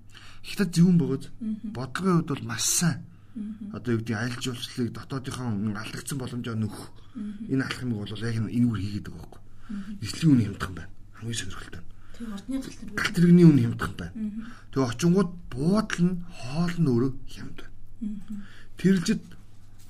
Хятад 0.48 0.70
зөвүүн 0.74 0.98
бөгөөд 0.98 1.24
бодлогын 1.76 2.16
хувьд 2.18 2.30
бол 2.32 2.46
маш 2.50 2.64
сайн. 2.66 3.00
Одоо 3.74 3.94
юу 3.94 4.00
гэдэг 4.00 4.18
аялал 4.18 4.42
жуулчлалыг 4.42 4.94
дотоодынхон 4.94 5.74
алдагдсан 5.74 6.18
боломжоо 6.22 6.56
нөхөх. 6.56 6.90
Энэ 7.50 7.66
алхмыг 7.66 7.98
бол 7.98 8.14
яг 8.14 8.36
энэ 8.38 8.68
үр 8.70 8.78
хийгээд 8.78 9.10
байгаа 9.10 9.26
байхгүй. 9.26 9.42
Эслийн 10.06 10.32
үн 10.34 10.42
хямдхан 10.46 10.74
байна. 10.78 10.92
Хамгийн 11.18 11.40
сонирхолтой. 11.42 11.82
Тийм 12.14 12.34
ордны 12.34 12.56
галт 12.94 13.14
тэрэгний 13.18 13.48
үн 13.50 13.60
хямдхан 13.64 13.94
байна. 13.98 14.14
Тэгээ 14.70 14.90
очингууд 14.94 15.32
буудал 15.50 16.02
нь 16.06 16.22
хоол 16.30 16.76
нь 16.78 16.90
өөрөө 16.94 17.12
хямд 17.34 17.58
байна. 17.58 17.74
Тэрэлжид 18.78 19.24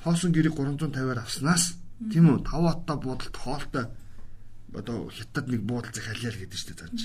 хоосон 0.04 0.32
гэрийг 0.32 0.56
350-аар 0.56 1.20
авснаас 1.20 1.76
тийм 2.12 2.32
үү 2.32 2.48
5 2.48 2.48
хатта 2.48 2.96
буудалд 2.96 3.36
хоолтой 3.36 3.86
одоо 4.72 5.10
хятад 5.12 5.48
нэг 5.52 5.62
буудал 5.68 5.92
зах 5.92 6.08
халиал 6.08 6.40
гэдэг 6.40 6.60
чинь 6.60 6.80
цааш. 6.80 7.04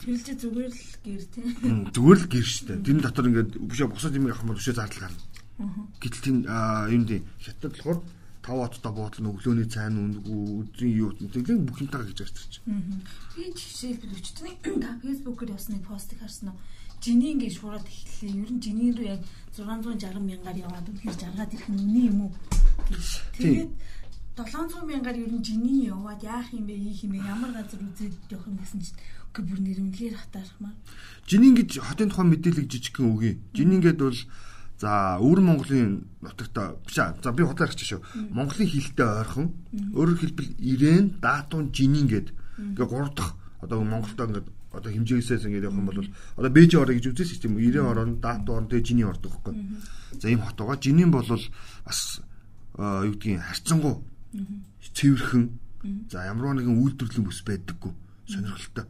Тэрэлж 0.00 0.26
зүгээр 0.38 0.72
л 0.72 0.84
гэр 1.04 1.24
тийм. 1.32 1.46
Зүгээр 1.90 2.18
л 2.20 2.30
гэр 2.30 2.46
штэ. 2.46 2.80
Тэн 2.84 2.98
дотор 3.00 3.26
ингээд 3.26 3.50
бишээ 3.58 3.88
бусад 3.90 4.14
юм 4.16 4.28
авах 4.28 4.42
юм 4.44 4.50
бол 4.52 4.60
бишээ 4.60 4.76
зардал 4.76 5.02
гарна. 5.08 5.22
Гэтэл 6.00 6.24
тийм 6.24 6.36
юм 6.46 7.02
дий 7.08 7.20
хятад 7.40 7.72
болохоор 7.72 8.00
5 8.46 8.78
хоттой 8.78 8.92
буудал 8.92 9.20
нь 9.24 9.30
өглөөний 9.34 9.66
цайн 9.66 9.98
үнгүү 9.98 10.38
өдрийн 10.62 10.94
юу 11.02 11.10
гэдэг 11.18 11.66
бүх 11.66 11.82
юмтайгаа 11.82 12.06
гэж 12.06 12.20
ярьж 12.22 12.62
байна. 12.62 13.02
Би 13.34 13.50
жишээлбэл 13.50 14.14
өчтний 14.14 14.54
фэйсбүүкээр 14.62 15.54
явсан 15.56 15.72
нэг 15.74 15.84
постыг 15.88 16.22
харсан 16.22 16.54
уу? 16.54 16.60
Жиний 17.02 17.34
ингээд 17.34 17.58
шуураад 17.58 17.82
эхлэе. 17.82 18.46
Ер 18.46 18.50
нь 18.54 18.62
жиний 18.62 18.94
рүү 18.94 19.18
яг 19.18 19.22
660 19.58 20.22
мянгаар 20.22 20.62
яваад 20.62 20.86
үнэхээр 20.86 21.18
жаргаад 21.18 21.54
ирэх 21.58 21.68
нь 21.74 21.80
үнэн 21.82 22.06
юм 22.14 22.18
уу? 22.30 22.32
Тэгээд 23.34 23.70
700 24.36 24.84
мянгаар 24.84 25.16
ер 25.16 25.32
нь 25.32 25.42
жиний 25.42 25.90
яваад 25.90 26.22
яах 26.22 26.52
юм 26.54 26.70
бэ, 26.70 26.74
ийх 26.76 27.02
юм 27.02 27.18
бэ, 27.18 27.26
ямар 27.26 27.50
газар 27.50 27.82
үзээд 27.82 28.14
явах 28.30 28.46
юм 28.46 28.60
гэсэн 28.62 28.80
чинь 28.84 29.00
үгүй 29.36 29.44
бүр 29.44 29.60
нэр 29.60 29.78
үнэхээр 29.84 30.16
хатаархмаар. 30.16 30.76
Жинийн 31.28 31.54
гэж 31.60 31.84
хотын 31.84 32.08
тухайн 32.08 32.32
мэдээлэл 32.32 32.72
жижигхэн 32.72 33.12
үгүй. 33.12 33.32
Жинийн 33.52 33.84
гээд 33.84 34.00
бол 34.00 34.20
За 34.76 35.16
өвөр 35.16 35.40
Монголын 35.40 36.04
нутагта 36.20 36.76
биш 36.84 36.98
аа. 37.00 37.16
За 37.24 37.32
би 37.32 37.44
худлаа 37.44 37.68
гарчих 37.68 37.96
шүү. 37.96 38.00
Монголын 38.28 38.68
хилтэй 38.68 39.08
ойрхон 39.08 39.48
өөрөөр 39.96 40.20
хэлбэл 40.20 40.52
Ирэн, 40.60 41.16
Даатун, 41.16 41.72
Жинин 41.72 42.04
гээд 42.04 42.28
ингээ 42.60 42.84
гурав 42.84 43.16
дахь 43.16 43.32
одоо 43.64 43.80
Монголдо 43.80 44.28
ингээ 44.28 44.44
одоо 44.76 44.92
хэмжээсээс 44.92 45.48
ингээ 45.48 45.64
явах 45.64 45.80
юм 45.80 45.88
бол 45.88 46.04
одоо 46.36 46.50
Бээжин 46.52 46.84
орё 46.84 46.92
гэж 46.92 47.08
үзсэн 47.08 47.24
систем 47.24 47.56
Ирэн 47.56 47.88
орон, 47.88 48.20
Даатун 48.20 48.52
орон 48.52 48.68
тэгээ 48.68 48.84
Жинин 48.84 49.08
ордог 49.08 49.32
байхгүй. 49.32 49.56
За 50.20 50.28
ийм 50.28 50.44
хот 50.44 50.60
байгаа. 50.60 50.76
Жинин 50.76 51.08
бол 51.08 51.24
бас 51.24 52.20
юу 52.76 53.12
гэдгийг 53.16 53.40
харьцангуй 53.40 54.04
цэвэрхэн 54.92 55.44
за 56.12 56.28
ямар 56.28 56.52
нэгэн 56.52 56.76
үйлдвэрлэлийн 56.84 57.24
бүс 57.24 57.40
байдаггүй 57.48 57.92
сонирхолтой. 58.28 58.84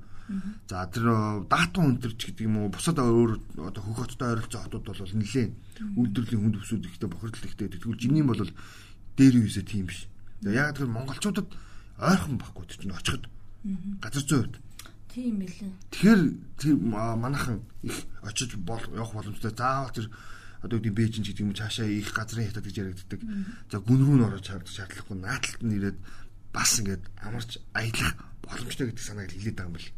За 0.66 0.86
тэр 0.90 1.46
даатун 1.46 1.96
өнтөрч 1.96 2.20
гэдэг 2.34 2.46
юм 2.46 2.66
уу 2.66 2.74
бусад 2.74 2.98
өөр 2.98 3.38
одоо 3.62 3.82
хөх 3.82 4.10
хоттой 4.10 4.34
ойролцоо 4.34 4.62
хотууд 4.66 4.86
бол 4.86 5.14
нэлээд 5.14 5.52
үйлдвэрлэлийн 5.94 6.42
хүнд 6.42 6.56
өсүүд 6.62 6.84
ихтэй 6.90 7.08
бохирдол 7.10 7.46
ихтэй 7.46 7.68
тэгвэл 7.70 8.02
жинийн 8.02 8.26
бол 8.26 8.42
дээр 9.14 9.34
үесээ 9.38 9.62
тийм 9.62 9.86
биш. 9.86 10.10
Яг 10.42 10.74
тэр 10.74 10.90
монголчуудад 10.90 11.46
ойрхон 12.02 12.36
байхгүй 12.42 12.64
тэр 12.66 12.78
чинь 12.82 12.96
очиход. 12.98 13.24
Газар 14.02 14.24
зүй 14.26 14.38
хувьд. 14.42 14.56
Тийм 15.14 15.40
билээ. 15.40 15.72
Тэгэхээр 15.94 16.22
тэр 16.60 16.74
манайхан 16.76 17.62
их 17.86 18.04
очиж 18.20 18.58
явах 18.58 19.14
боломжтой. 19.14 19.54
Заавал 19.54 19.94
тэр 19.94 20.10
одоо 20.60 20.76
үгүй 20.76 20.92
Бээжин 20.92 21.24
ч 21.24 21.32
гэдэг 21.32 21.46
юм 21.46 21.54
цаашаа 21.56 21.88
их 21.88 22.12
газрын 22.12 22.50
хятад 22.50 22.66
гэж 22.66 22.76
яригддаг. 22.82 23.20
За 23.70 23.80
гүн 23.80 24.02
рүү 24.02 24.16
н 24.20 24.26
орож 24.28 24.44
шаардлахгүй 24.44 25.16
нааталт 25.16 25.62
нь 25.62 25.76
ирээд 25.78 25.98
бас 26.52 26.70
ингээд 26.80 27.04
амарч 27.24 27.56
аялах 27.72 28.12
боломжтой 28.44 28.92
гэдэг 28.92 29.04
санааг 29.04 29.30
хэлээд 29.32 29.56
байгаа 29.56 29.70
юм 29.72 29.76
бэл. 29.76 29.95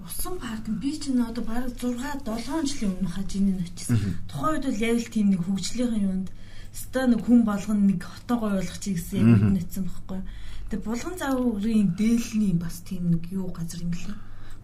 Усан 0.00 0.38
парк 0.40 0.64
би 0.80 0.96
ч 0.96 1.12
нэ 1.12 1.28
одоо 1.28 1.44
бараг 1.44 1.76
6 1.76 2.24
7 2.24 2.64
жилийн 2.64 2.92
өмнө 2.96 3.10
хажиныг 3.12 3.60
очсон. 3.60 3.98
Тухайн 4.30 4.56
үед 4.56 4.64
бол 4.64 4.80
яг 4.80 4.96
л 4.96 5.12
тийм 5.12 5.26
нэг 5.30 5.42
хөгжлийн 5.44 6.06
юунд 6.08 6.28
ста 6.72 7.04
нэг 7.04 7.20
хүн 7.26 7.44
болгоно 7.44 7.84
нэг 7.84 8.00
хотоо 8.00 8.38
гой 8.40 8.52
болгочих 8.56 8.96
гэсэн 8.96 9.20
яг 9.20 9.42
мэдсэн 9.44 9.84
байхгүй. 9.84 10.20
Тэгээ 10.70 10.86
булган 10.86 11.16
заврын 11.18 11.88
дээлний 11.98 12.54
бас 12.54 12.80
тийм 12.86 13.10
нэг 13.12 13.28
юу 13.34 13.50
газар 13.52 13.82
юм 13.82 13.92
лээ. 13.92 14.16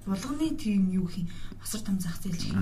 Булганы 0.07 0.55
тийм 0.55 0.89
юу 0.95 1.11
хий 1.11 1.27
асар 1.61 1.83
том 1.83 1.99
зах 1.99 2.17
зээл 2.23 2.39
шиг. 2.39 2.55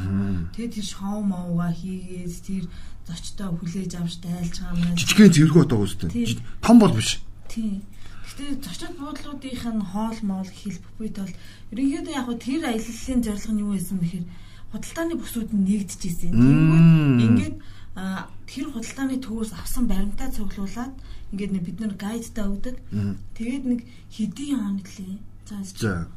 Тэгээ 0.57 0.75
тэр 0.81 0.87
шоу 0.89 1.21
моуга 1.23 1.69
хийгээд 1.71 2.41
тэр 2.41 2.65
зочтой 3.05 3.53
хүлээж 3.53 3.93
авч 4.01 4.19
дайлж 4.25 4.57
байгаа 4.65 4.81
юм. 4.81 4.97
Жижигхэн 4.97 5.31
зэрэг 5.31 5.57
отоо 5.61 5.85
үстэй. 5.85 6.41
Том 6.65 6.81
бол 6.81 6.97
биш. 6.97 7.21
Тийм. 7.53 7.85
Гэтэ 8.35 8.67
зочид 8.67 8.99
буудлуудынх 8.99 9.63
нь 9.63 9.87
хоол 9.95 10.19
моол 10.27 10.51
хил 10.51 10.75
бүпэд 10.83 11.17
бол 11.23 11.35
ерөнхийдөө 11.71 12.15
яг 12.19 12.29
тэр 12.43 12.63
аяллалын 12.67 13.23
зорилго 13.23 13.53
нь 13.55 13.63
юу 13.63 13.71
байсан 13.79 13.99
бэхээр 14.03 14.27
худалдааны 14.75 15.15
бүсүүд 15.23 15.51
нь 15.55 15.65
нэгдэжсэн. 15.71 16.35
Тэгвэл 16.35 17.23
ингээд 17.31 17.57
тэр 18.51 18.67
худалдааны 18.75 19.17
төвөөс 19.23 19.55
авсан 19.55 19.87
баримтаа 19.87 20.35
цуглуулад 20.35 20.95
ингээд 21.31 21.53
нэг 21.55 21.63
бид 21.63 21.79
нар 21.79 21.95
гайдтай 21.95 22.47
өгдөг. 22.51 22.77
Тэгээд 23.39 23.65
нэг 23.71 23.81
хэдийн 24.11 24.59
он 24.59 24.77
гэлээ. 24.83 25.15
За 25.47 25.63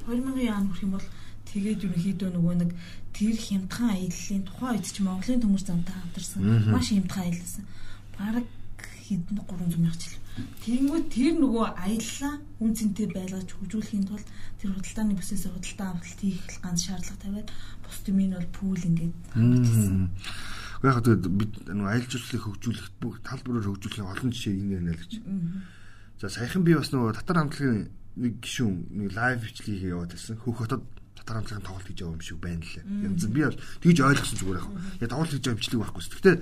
2000 0.09 0.57
он 0.57 0.73
хүрэх 0.73 0.85
юм 0.89 0.93
бол 0.97 1.07
тэгээд 1.53 1.85
ерөнхийдөө 1.85 2.29
нөгөө 2.33 2.55
нэг 2.65 2.71
тэр 3.13 3.37
хямдхан 3.37 3.93
аяллалын 3.93 4.43
тухайн 4.49 4.73
үед 4.73 4.89
ч 4.89 4.97
Монголын 5.05 5.41
төмөр 5.45 5.61
замтай 5.61 5.93
хамтарсан. 5.93 6.41
Маш 6.73 6.89
хямдхан 6.89 7.29
аялласан. 7.29 7.65
Бараг 8.17 8.47
хэдэн 9.05 9.37
300 9.37 9.77
мянга 9.77 10.01
жил. 10.01 10.17
Тэнгүүд 10.37 11.05
тэр 11.09 11.33
нөгөө 11.41 11.65
аяллаа 11.77 12.33
үн 12.61 12.71
цэнтэй 12.77 13.07
байлгаж 13.09 13.49
хөгжүүлэхийн 13.57 14.05
тулд 14.05 14.27
тэр 14.61 14.69
худалдааны 14.73 15.13
бүсээс 15.17 15.45
худалдаа 15.49 15.87
авалт 15.97 16.19
хийх 16.21 16.45
ганц 16.61 16.79
шаардлага 16.85 17.21
тавиад 17.21 17.49
бус 17.81 17.97
тэмийн 18.05 18.33
бол 18.37 18.49
пул 18.53 18.77
ингээд 18.77 19.15
хангалтсан. 19.33 20.09
Яг 20.85 20.97
тэгээд 21.01 21.25
бид 21.25 21.53
нөгөө 21.65 21.89
аялал 21.89 22.11
жуулчлалыг 22.13 22.43
хөгжүүлэх 22.45 22.87
бүх 23.01 23.15
тал 23.25 23.41
бүрээр 23.41 23.65
хөгжүүлэх 23.65 24.11
олон 24.13 24.29
жишээ 24.29 24.53
энэ 24.61 24.75
байна 24.77 24.93
л 24.93 25.01
гэж. 25.01 25.13
За 26.21 26.29
саяхан 26.29 26.61
би 26.61 26.73
бас 26.77 26.89
нөгөө 26.93 27.17
татар 27.17 27.37
хамтлагийн 27.41 27.89
нэг 28.17 28.33
гишүүн 28.41 28.75
нэг 28.93 29.09
лайв 29.13 29.41
бичлэгийг 29.41 29.89
яваад 29.93 30.13
байсан. 30.13 30.37
Хөх 30.37 30.65
хотод 30.65 30.85
татар 31.17 31.41
хамтлагийн 31.41 31.65
тоглолт 31.65 31.87
хийж 31.89 31.99
байгаа 32.01 32.17
юм 32.17 32.25
шиг 32.25 32.37
байна 32.41 32.61
лээ. 32.61 32.85
Янз 33.05 33.25
би 33.25 33.41
бол 33.41 33.61
тэгж 33.81 33.97
ойлгосон 34.05 34.37
зүгээр 34.37 34.57
яг. 34.61 34.67
Яг 35.01 35.09
тоглолт 35.09 35.33
хийж 35.33 35.45
байгаа 35.45 35.57
бичлэг 35.61 35.81
байхгүй. 35.81 36.03
Гэхдээ 36.13 36.35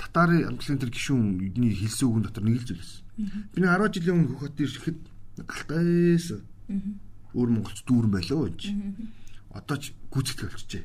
татарын 0.00 0.44
хамтлагийн 0.48 0.80
тэр 0.80 0.92
гишүүний 0.92 1.72
хэлсэн 1.76 2.08
үгэн 2.08 2.24
дотор 2.24 2.44
нэг 2.44 2.56
л 2.60 2.68
зүйл 2.68 2.80
байсан. 2.80 3.03
Би 3.16 3.58
нэг 3.62 3.70
10 3.70 3.94
жилийн 3.94 4.16
өмнө 4.18 4.30
хөх 4.34 4.50
хот 4.50 4.58
ирэхэд 4.58 5.00
галтайс. 5.46 6.26
Өөр 7.34 7.50
монголч 7.50 7.78
дүүрэн 7.86 8.10
байлаа 8.10 8.50
гэж. 8.50 8.62
Одоо 9.54 9.76
ч 9.78 9.94
гүцэтгэл 10.10 10.50
болчихжээ. 10.50 10.84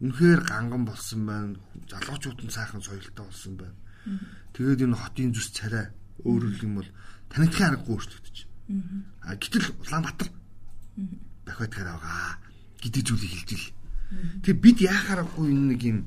Үнэхээр 0.00 0.40
ганган 0.46 0.84
болсон 0.86 1.20
байна. 1.26 1.58
Залуучууд 1.90 2.46
нь 2.46 2.54
сайхан 2.54 2.82
соёлтой 2.82 3.24
болсон 3.26 3.54
байна. 3.58 3.78
Тэгээд 4.54 4.86
энэ 4.86 4.96
хотын 4.98 5.34
зүс 5.34 5.50
царай 5.50 5.90
өөрөөр 6.22 6.62
юм 6.62 6.78
бол 6.78 6.90
танигдахын 7.32 7.74
аргагүй 7.74 7.94
өөрчлөгдөж. 7.96 8.36
А 9.26 9.34
гэтэл 9.34 9.66
Улаанбаатар 9.82 10.30
бахиадгаар 11.46 11.98
байгаа 11.98 12.38
гэдэг 12.82 13.02
зүйлийг 13.02 13.32
хэлж 13.34 13.50
ил. 13.54 13.66
Тэгээ 14.44 14.62
бид 14.62 14.78
яахаарахгүй 14.84 15.46
энэ 15.50 15.66
нэг 15.74 15.82
юм 15.82 15.98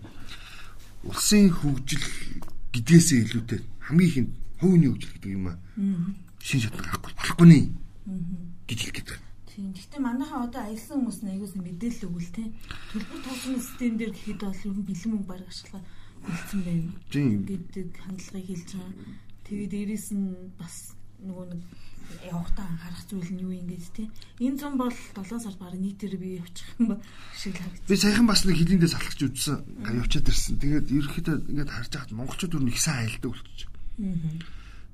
улсын 1.03 1.51
хөгжил 1.51 2.05
гэдгээсээ 2.71 3.19
илүүтэй 3.27 3.59
хамгийн 3.83 4.09
ихэнд 4.09 4.31
хувийн 4.63 4.87
хөгжил 4.95 5.13
гэдэг 5.13 5.31
юм 5.35 5.45
аа. 5.51 5.57
Шин 6.39 6.59
шатны 6.63 6.79
гарахгүй 6.79 7.11
болохгүй 7.13 7.47
нэ 7.51 7.59
гэж 8.67 8.79
хэлэх 8.79 8.95
гэдэг. 9.03 9.19
Тийм. 9.53 9.69
Гэхдээ 9.69 10.01
манайхаа 10.01 10.49
одоо 10.49 10.61
аялсан 10.65 10.97
хүмүүс 10.97 11.19
аягуулсан 11.29 11.61
мэдээлэл 11.61 12.07
өгвөл 12.09 12.31
те. 12.33 12.43
Төлбөр 12.89 13.21
тооцооны 13.21 13.61
систем 13.61 13.93
дээр 14.01 14.11
гэхэд 14.15 14.41
бол 14.41 14.65
ер 14.65 14.73
нь 14.73 14.87
бэлэн 14.89 15.11
мөнгө 15.13 15.29
бараг 15.29 15.49
ашиглах 15.51 15.85
үлдсэн 16.25 16.59
байна. 16.65 16.91
Тийм. 17.13 17.45
гэдэг 17.45 17.89
хандлагыг 18.01 18.47
хэлж 18.49 18.69
байгаа. 18.73 18.93
Тэгээд 19.45 19.71
дээрэс 19.77 20.07
нь 20.17 20.27
бас 20.57 20.75
нөгөө 21.21 21.45
нэг 21.53 21.61
явахтаа 22.25 22.65
анхаарах 22.65 23.03
зүйл 23.07 23.29
нь 23.29 23.43
юу 23.45 23.53
юм 23.53 23.67
гээд 23.69 23.87
те. 23.93 24.03
Энэ 24.41 24.57
зам 24.57 24.73
бол 24.79 24.89
7 24.89 25.39
сард 25.39 25.59
бараг 25.59 25.79
нийтээр 25.79 26.15
би 26.17 26.41
явчих 26.41 26.67
юм 26.79 26.95
ба 26.95 26.95
шиг 27.37 27.53
л 27.53 27.61
харагдсан. 27.61 27.87
Би 27.87 27.95
саяхан 27.95 28.27
бас 28.27 28.41
нэг 28.43 28.57
хилэндээ 28.57 28.91
салхаж 28.91 29.19
үзсэн. 29.21 29.57
Явчаад 29.85 30.29
ирсэн. 30.33 30.55
Тэгээд 30.59 30.87
ерөөхдөө 30.97 31.35
ингээд 31.51 31.71
харж 31.71 31.91
байхад 31.93 32.11
монголчууд 32.17 32.53
өөр 32.57 32.65
нэг 32.67 32.77
сайн 32.79 33.05
аялдаг 33.07 33.31
болчих. 33.31 33.69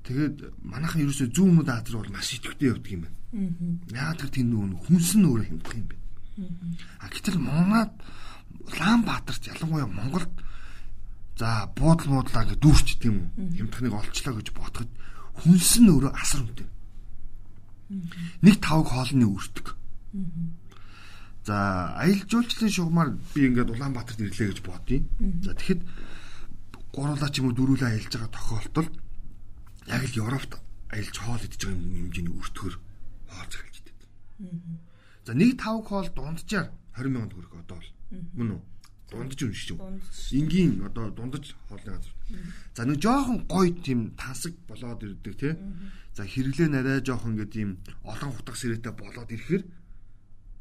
Тэгээд 0.04 0.36
манайхан 0.64 1.04
ерөөсөө 1.04 1.28
зүүн 1.32 1.50
өмнөд 1.60 1.70
Азар 1.70 2.00
бол 2.00 2.12
маш 2.12 2.32
идэвхтэй 2.36 2.72
явдаг 2.72 2.92
юм 2.92 3.02
байна. 3.04 3.18
Яг 3.92 4.20
тэр 4.26 4.46
нүүн 4.48 4.72
хүнс 4.80 5.14
нь 5.16 5.28
өөрөө 5.28 5.46
хэмдэх 5.48 5.74
юм 5.76 5.86
байна. 5.88 6.04
Аа. 6.98 7.08
Гэтэл 7.12 7.38
Монголд 7.38 7.94
Улаанбаатарт 8.70 9.44
ялангуяа 9.46 9.86
Монголд 9.86 10.32
за 11.36 11.68
буудал 11.76 12.08
муудлаа 12.08 12.44
гэж 12.48 12.58
дүүрч 12.60 12.88
тийм 13.00 13.28
үү. 13.36 13.60
Хэмтхнийг 13.60 13.94
олчлоо 13.96 14.34
гэж 14.36 14.48
бодоход 14.52 14.90
хүнс 15.40 15.72
нь 15.80 15.90
өөрөө 15.92 16.12
асар 16.16 16.44
үнэтэй. 16.44 16.68
Нэг 18.44 18.56
тавг 18.60 18.88
хоолны 18.88 19.26
үрдэг. 19.26 19.66
За 21.44 21.96
аялал 21.96 22.28
жуулчлалын 22.28 22.72
шугамар 22.72 23.08
би 23.34 23.48
ингээд 23.48 23.72
Улаанбаатарт 23.72 24.20
ирлээ 24.20 24.52
гэж 24.52 24.60
бодъё. 24.60 25.00
За 25.42 25.56
тэгэхэд 25.56 25.82
гуруулаа 26.94 27.30
ч 27.30 27.40
юм 27.40 27.50
уу 27.50 27.56
дөрүүлээ 27.58 27.90
аялж 27.90 28.12
байгаа 28.14 28.32
тохиолдолд 28.34 28.94
яг 29.86 30.02
л 30.06 30.20
Европт 30.22 30.52
аялж 30.94 31.16
хоол 31.18 31.42
идэж 31.46 31.60
байгаа 31.64 31.78
хэмжээний 31.78 32.34
өртгөр 32.34 32.74
хоол 33.30 33.50
захилж 33.50 33.76
идэв. 33.80 33.98
За 35.26 35.32
нэг 35.34 35.50
тавг 35.60 35.86
хоол 35.86 36.08
дунджаар 36.10 36.68
20 36.98 37.14
сая 37.14 37.30
төгрөг 37.30 37.52
одоо 37.54 37.78
бол 37.78 37.90
мөн 38.34 38.50
үү? 38.54 38.62
дундаж 39.10 39.42
үншиж 39.42 39.74
шүү. 39.74 39.78
Энгийн 40.38 40.86
одоо 40.86 41.10
дундаж 41.10 41.54
хоолны 41.68 41.98
газар. 41.98 42.14
За 42.74 42.86
нэг 42.86 43.02
жоохон 43.02 43.46
гоё 43.50 43.74
тийм 43.82 44.14
тансаг 44.14 44.54
болоод 44.70 45.02
ирдэг 45.02 45.34
тий. 45.34 45.54
За 46.14 46.22
хэрэглээ 46.22 46.68
нарай 46.70 47.02
жоохон 47.02 47.34
ингээд 47.34 47.54
ийм 47.58 47.70
олон 48.06 48.30
хутга 48.32 48.54
сэрээтэй 48.54 48.94
болоод 48.94 49.30
ирэхээр 49.34 49.62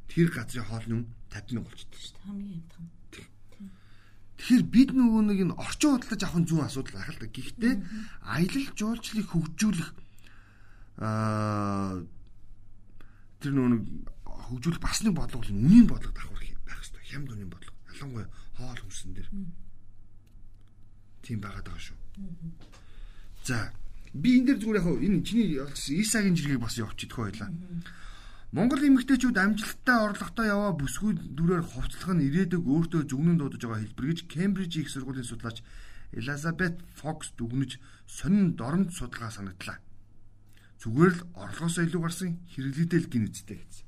тэр 0.09 0.27
газрын 0.33 0.65
хоолны 0.65 0.93
үн 0.97 1.05
50 1.29 1.53
мянга 1.53 1.69
болчихдог 1.69 1.99
шүү. 2.01 2.17
Хамгийн 2.25 2.57
амтхан. 2.57 2.85
Тэгэхээр 4.39 4.63
бид 4.71 4.89
нөгөө 4.95 5.21
нэг 5.27 5.39
энэ 5.43 5.57
орчин 5.59 5.99
худалдаж 5.99 6.21
авах 6.23 6.47
зүүн 6.47 6.63
асуудал 6.63 7.03
ах 7.03 7.11
л 7.11 7.19
да. 7.19 7.27
Гэхдээ 7.27 7.73
аялал 8.23 8.67
жуулчлалыг 8.79 9.27
хөгжүүлэх 9.35 9.89
аа 11.03 11.99
тэр 13.43 13.51
нөгөө 13.51 13.71
нэг 13.75 13.83
хөгжүүлэх 14.23 14.79
бас 14.79 15.03
нэг 15.03 15.13
бодлого 15.19 15.43
бол 15.43 15.51
үнийн 15.59 15.87
бодлого 15.91 16.15
давхар 16.15 16.39
байх 16.39 16.79
хэрэгтэй. 16.79 17.03
Хямд 17.11 17.29
үнийн 17.35 17.51
бодлого. 17.51 17.75
Ялангуяа 17.91 18.27
хоол 18.55 18.79
хүнсэн 18.79 19.11
дээр. 19.11 19.29
Тийм 21.23 21.39
байгаад 21.43 21.67
байгаа 21.67 21.83
шүү. 21.83 21.97
За 23.43 23.71
би 24.15 24.39
энэ 24.39 24.55
дээр 24.55 24.59
зүгээр 24.63 24.79
яг 24.79 24.87
энэ 24.87 25.19
чиний 25.27 25.59
Исагийн 25.99 26.35
жиргэг 26.39 26.63
бас 26.63 26.79
явчих 26.79 27.11
идэх 27.11 27.19
байлаа. 27.19 27.51
Монгол 28.49 28.81
эмэгтэйчүүд 28.81 29.37
амжилттай 29.37 29.97
орлоготой 30.09 30.49
яваа 30.49 30.73
бүсгүй 30.73 31.13
дүрээр 31.37 31.61
хувцлах 31.61 32.17
нь 32.17 32.25
ирээдүг 32.33 32.65
өөртөө 32.65 33.05
зүгнэн 33.05 33.37
дуудаж 33.37 33.61
байгаа 33.61 33.85
хэлбэр 33.85 34.05
гэж 34.09 34.19
Кембриж 34.25 34.73
их 34.81 34.89
сургуулийн 34.89 35.29
судлаач 35.29 35.61
Элизабет 36.17 36.81
Фокс 36.97 37.29
дүгнэж 37.37 37.77
сонин 38.09 38.57
доромж 38.57 38.97
судалгаа 38.97 39.29
санагдлаа. 39.29 39.77
Зүгээр 40.81 41.13
л 41.13 41.21
орлогоосоо 41.37 41.85
илүү 41.85 42.01
гарсан 42.01 42.41
хэрэглээдэл 42.49 43.05
гин 43.13 43.29
үсттэй 43.29 43.61
гэсэн. 43.61 43.85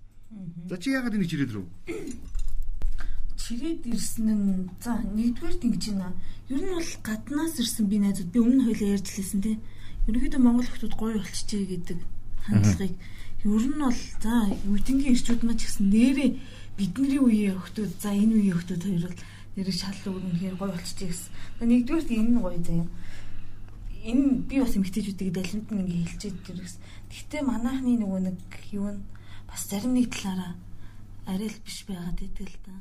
За 0.70 0.78
чи 0.78 0.94
яагаад 0.94 1.18
энийг 1.18 1.34
чирээд 1.34 1.58
рүү? 1.58 1.66
чирээд 3.42 3.82
ирсэн 3.90 4.30
нь 4.30 4.70
за 4.78 4.94
нэгдүгээр 5.02 5.58
ингэж 5.58 5.86
байна. 5.90 6.14
Ер 6.54 6.62
нь 6.62 6.70
бол 6.70 6.92
гаднаас 7.02 7.58
ирсэн 7.58 7.90
би 7.90 7.98
найзууд 7.98 8.30
би 8.30 8.38
өмнө 8.38 8.70
хоёлаа 8.70 8.94
ярьж 8.94 9.10
лээсэн 9.10 9.42
тий. 9.42 9.58
Ерөнхийдөө 10.06 10.42
Монгол 10.46 10.70
хүмүүс 10.70 10.94
гоё 11.02 11.18
болчихжээ 11.18 11.66
гэдэг 11.66 12.00
хандлагыг 12.46 12.94
ер 13.44 13.64
нь 13.66 13.82
бол 13.82 14.02
за 14.22 14.34
үеийнгийн 14.70 15.14
ирчүүд 15.18 15.42
маань 15.42 15.58
ч 15.58 15.66
гэсэн 15.66 15.88
нэрээ 15.90 16.30
бидний 16.78 17.18
үеийн 17.18 17.58
хүмүүс 17.58 17.98
за 17.98 18.10
энэ 18.14 18.34
үеийн 18.38 18.54
хүмүүс 18.54 18.86
хоёр 18.86 19.06
бол 19.10 19.20
нэрээ 19.58 19.76
шал 19.76 20.00
өгнөхээр 20.06 20.56
гоё 20.62 20.72
болчихжээ 20.72 21.10
гэсэн. 21.10 21.32
Нэгдүгээр 21.66 22.08
энэ 22.22 22.32
нь 22.32 22.42
гоё 22.42 22.60
заяа. 22.62 22.88
Энэ 24.02 24.26
би 24.50 24.56
бас 24.62 24.74
эмгтээчүүдийг 24.78 25.32
далимт 25.34 25.68
нь 25.74 25.82
ингээ 25.82 26.02
хэлчихэд 26.06 26.38
дэрэгс. 26.46 26.76
Гэхдээ 27.10 27.42
манайхны 27.46 27.98
нөгөө 28.02 28.20
нэг 28.30 28.40
юу 28.72 28.90
нь 28.94 29.02
бас 29.50 29.62
зарим 29.68 29.94
нэг 29.98 30.14
талаараа 30.14 30.54
арай 31.26 31.50
л 31.50 31.64
биш 31.66 31.86
байгаад 31.86 32.20
идэг 32.22 32.50
л 32.50 32.60
да. 32.66 32.74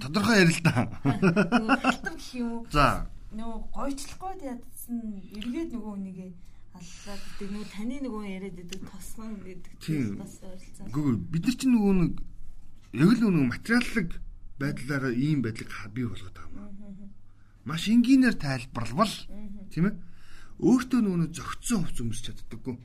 Тодорхой 0.00 0.36
ярил 0.44 0.60
та. 0.62 0.88
Халтар 1.02 2.14
гэх 2.16 2.30
юм 2.38 2.48
уу? 2.60 2.66
За, 2.70 3.08
нөгөө 3.34 3.58
гойчлахгүй 3.74 4.32
ядсан 4.46 5.00
эргээд 5.34 5.70
нөгөө 5.74 5.96
нэгээ 6.00 6.30
аллаад 6.74 7.20
гэдэг 7.24 7.48
нөгөө 7.54 7.68
таны 7.70 7.96
нөгөө 8.02 8.22
яриад 8.28 8.58
идэг 8.58 8.82
тосгон 8.90 9.32
гэдэг 9.40 9.72
бас 10.18 10.34
ойролцоо. 10.42 10.86
Гүг 10.90 11.06
бид 11.30 11.44
нар 11.46 11.56
чинь 11.56 11.74
нөгөө 11.74 11.94
нэг 11.94 12.12
яг 12.94 13.10
л 13.14 13.22
нөгөө 13.24 13.52
материаллык 13.54 14.10
байдлаараа 14.58 15.14
ийм 15.14 15.38
байдлыг 15.42 15.70
бий 15.94 16.06
болгоод 16.06 16.34
байгаа 16.34 16.66
юм. 16.66 17.10
Маш 17.64 17.88
энгийнээр 17.88 18.36
тайлбарлавал 18.36 19.14
тийм 19.70 19.84
ээ. 19.88 19.94
Өөртөө 20.60 21.00
нөгөө 21.02 21.30
зөгцсөн 21.34 21.80
хувц 21.82 21.98
өмсч 22.02 22.24
чаддаггүй. 22.30 22.76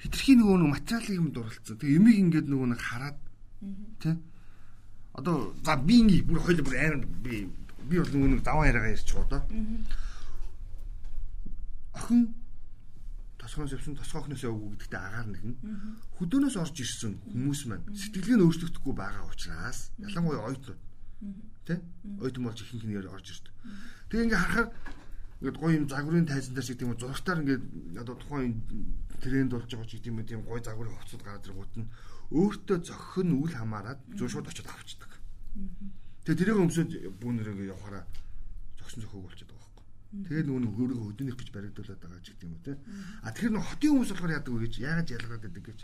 Хитрхийн 0.00 0.38
нөгөө 0.40 0.56
нэг 0.60 0.70
материалын 0.76 1.18
юм 1.20 1.28
дурлцсан. 1.32 1.76
Тэгээ 1.80 1.96
юмыг 1.98 2.16
ингээд 2.20 2.46
нөгөө 2.48 2.68
нэг 2.72 2.80
хараад 2.80 3.18
тийм 4.00 4.20
Одоо 5.14 5.54
за 5.62 5.76
би 5.76 6.02
ингээ 6.02 6.26
бүр 6.26 6.42
хоёул 6.42 6.66
бүр 6.66 6.74
амар 6.74 7.06
би 7.22 7.46
би 7.86 7.98
бол 8.02 8.10
нөгөө 8.10 8.30
нэг 8.34 8.42
даваа 8.42 8.66
яриагаа 8.66 8.94
ярьчих 8.98 9.14
уу 9.14 9.26
доо. 9.30 9.42
Охин 11.94 12.34
тосгоноос 13.44 13.76
явсан 13.76 13.94
тосгоо 14.00 14.24
охноос 14.24 14.42
явгүй 14.48 14.68
гэдэгтээ 14.72 15.02
агаар 15.04 15.28
нэгэн. 15.28 15.54
Хөдөөнөөс 16.16 16.56
орж 16.56 16.76
ирсэн 16.80 17.12
хүмүүс 17.28 17.60
маань 17.68 17.84
сэтгэлгээ 17.92 18.36
нь 18.40 18.44
өөрчлөгдөхгүй 18.48 18.94
байгаа 18.96 19.28
учраас 19.28 19.92
ялангуяа 20.00 20.48
оюутнууд 20.48 20.80
тий 21.68 21.78
оюутан 22.24 22.44
болж 22.48 22.58
ихэнх 22.64 22.84
нь 22.88 22.96
орж 22.96 23.26
ирдэг. 23.28 23.52
Тэгээ 24.08 24.24
ингээ 24.32 24.40
харахаар 24.40 24.68
ингээд 25.44 25.60
гоё 25.60 25.72
юм 25.76 25.86
загварын 25.92 26.24
тайзан 26.24 26.54
дээр 26.56 26.64
шиг 26.64 26.78
тийм 26.80 26.90
үү 26.96 27.00
зургатаар 27.04 27.40
ингээд 27.44 27.64
одоо 28.00 28.16
тухайн 28.16 28.52
тренд 29.20 29.52
болж 29.52 29.68
байгаа 29.68 29.88
ч 29.88 29.92
гэдэг 30.00 30.08
юм 30.08 30.18
тийм 30.24 30.40
гоё 30.48 30.60
загварын 30.64 30.96
хувцад 30.96 31.20
гараад 31.20 31.44
ирэнгүүт 31.44 31.74
нь 31.80 31.88
өөртөө 32.32 32.78
нь 33.28 33.36
үл 33.36 33.52
хамааран 33.52 33.98
зөв 34.16 34.28
шууд 34.32 34.48
очиод 34.48 34.68
авчдаг. 34.72 35.12
Тэгээ 36.24 36.40
тэрийг 36.40 36.58
өмсөд 36.64 36.90
бүүнэр 37.20 37.52
ингээ 37.52 37.72
явахаараа 37.76 38.04
зогсон 38.80 39.04
зохиог 39.04 39.28
болчиход. 39.28 39.53
Тэгээд 40.14 40.46
нөгөө 40.46 40.62
нэг 40.62 40.74
өөрийгөө 40.78 41.10
өдөнөх 41.10 41.36
гэж 41.42 41.48
баригдуулаад 41.50 42.00
байгаа 42.00 42.22
ч 42.22 42.28
гэдэг 42.30 42.46
юм 42.46 42.54
уу 42.54 42.62
те. 42.62 42.72
А 43.26 43.28
тэгэхээр 43.34 43.54
нөгөө 43.58 43.70
хотын 43.74 43.90
хүмүүс 43.90 44.10
болохоор 44.14 44.34
яадаг 44.38 44.52
вэ 44.54 44.60
гэж 44.62 44.74
яагаад 44.78 45.08
ялгаад 45.10 45.42
байдаг 45.42 45.64
гэж. 45.66 45.78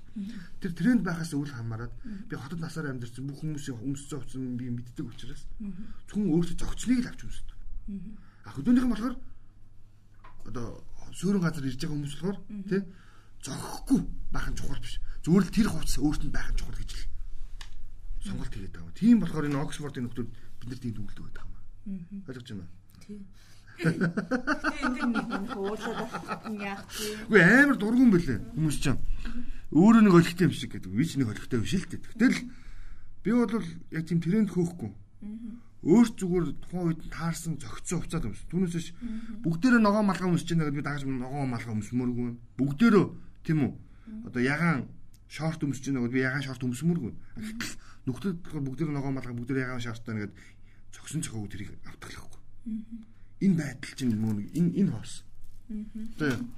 Тэр 0.63 0.73
тренд 0.79 1.03
байхаас 1.03 1.33
үл 1.35 1.51
хамааран 1.51 1.93
би 2.31 2.35
хотод 2.39 2.61
насаар 2.63 2.87
амьдэрсэн 2.95 3.27
бүх 3.27 3.43
хүмүүсийн 3.43 3.83
өмссөн 3.83 4.19
хувцсан 4.23 4.55
би 4.55 4.67
мэддэг 4.71 5.07
учраас 5.11 5.43
зөвхөн 6.07 6.31
өөртөө 6.31 6.57
зогцныг 6.63 6.99
л 7.03 7.11
авч 7.11 7.21
өмсдөг. 7.27 7.57
А 8.47 8.51
хөдөөнийх 8.55 8.87
нь 8.87 8.93
болохоор 8.95 9.17
одоо 10.47 10.67
суурин 11.11 11.43
газар 11.43 11.67
ирж 11.67 11.81
байгаа 11.83 11.97
хүмүүс 11.99 12.15
болохоор 12.15 12.39
тий 12.71 12.83
зогхгүй 13.43 14.01
байх 14.31 14.47
нь 14.47 14.59
чухал 14.59 14.79
биш. 14.79 15.03
Зүгээр 15.27 15.45
л 15.45 15.55
тэр 15.59 15.69
хувцас 15.75 15.99
өөрт 15.99 16.23
нь 16.23 16.35
байх 16.35 16.49
нь 16.55 16.59
чухал 16.61 16.79
гэж 16.79 16.91
л 16.95 17.03
сонголт 18.31 18.53
хийгээд 18.53 18.77
байгаа. 18.77 18.95
Тийм 18.95 19.17
болохоор 19.21 19.49
энэ 19.49 19.59
Оксфордын 19.59 20.05
нөхдүүд 20.07 20.31
биднэрт 20.61 20.85
ийм 20.85 20.95
дүгэлдэг 20.95 21.25
байдаг 21.25 21.45
юм. 21.45 21.53
Ойлгож 22.29 22.49
байна 22.53 22.65
уу? 22.65 22.73
Тийм. 23.05 23.21
Энэ 23.81 24.93
нэг 24.95 25.09
нэг 25.09 25.45
нь 26.51 26.61
яах 26.61 26.85
вэ? 26.85 27.33
Үгүй 27.33 27.41
амар 27.41 27.77
дургуун 27.81 28.11
бэлээ 28.13 28.39
хүмүүс 28.55 28.77
ч 28.81 28.93
юм. 28.93 28.99
Өөрөө 29.73 30.03
нэг 30.05 30.15
олигтой 30.21 30.47
юм 30.49 30.55
шиг 30.55 30.71
гэдэг. 30.77 30.93
Би 30.93 31.05
ч 31.07 31.17
нэг 31.17 31.33
олигтой 31.33 31.61
биш 31.65 31.75
л 31.81 31.89
дээ. 31.89 32.01
Гэтэл 32.01 32.39
би 33.25 33.31
бол 33.33 33.65
яг 33.95 34.05
тийм 34.05 34.21
тренд 34.21 34.51
хөөхгүй. 34.53 34.91
Өөрт 35.81 36.15
зүгээр 36.21 36.45
тухайн 36.61 36.87
үед 36.93 37.01
таарсан 37.09 37.57
зөгцсөн 37.57 38.05
хувцас 38.05 38.21
өмс. 38.21 38.45
Түүнээс 38.53 38.77
биш 38.77 38.89
бүгдээрээ 39.41 39.81
ногоо 39.81 40.05
малгай 40.05 40.29
өмсөж 40.29 40.53
байна 40.53 40.69
гэдэг 40.69 40.77
би 40.77 40.85
дагаж 40.85 41.05
ногоо 41.09 41.49
малгай 41.49 41.73
өмсмөргүй. 41.73 42.37
Бүгдээрөө 42.61 43.05
тийм 43.49 43.59
үү? 43.65 43.73
Одоо 44.29 44.43
ягаан 44.45 44.93
шорт 45.25 45.65
өмсөж 45.65 45.89
байна 45.89 46.05
гэдэг 46.05 46.13
би 46.13 46.21
ягаан 46.21 46.45
шорт 46.45 46.61
өмсмөргүй. 46.69 47.13
Гэтэл 47.17 47.73
нөхдөд 48.05 48.37
бүгдээрээ 48.61 48.93
ногоо 48.93 49.13
малгай 49.15 49.33
бүгдээрээ 49.33 49.65
ягаан 49.65 49.81
шорттой 49.81 50.15
нэгэд 50.21 50.35
зөгсөн 50.93 51.25
цохог 51.25 51.49
тэрийг 51.49 51.73
автгалахгүй. 51.89 52.41
Энэ 53.41 53.57
байдал 53.57 53.93
чинь 53.97 54.17
мөн 54.21 54.37
энэ 54.53 54.71
энэ 54.81 54.93
хоос. 54.93 55.25
Тийм. 56.19 56.53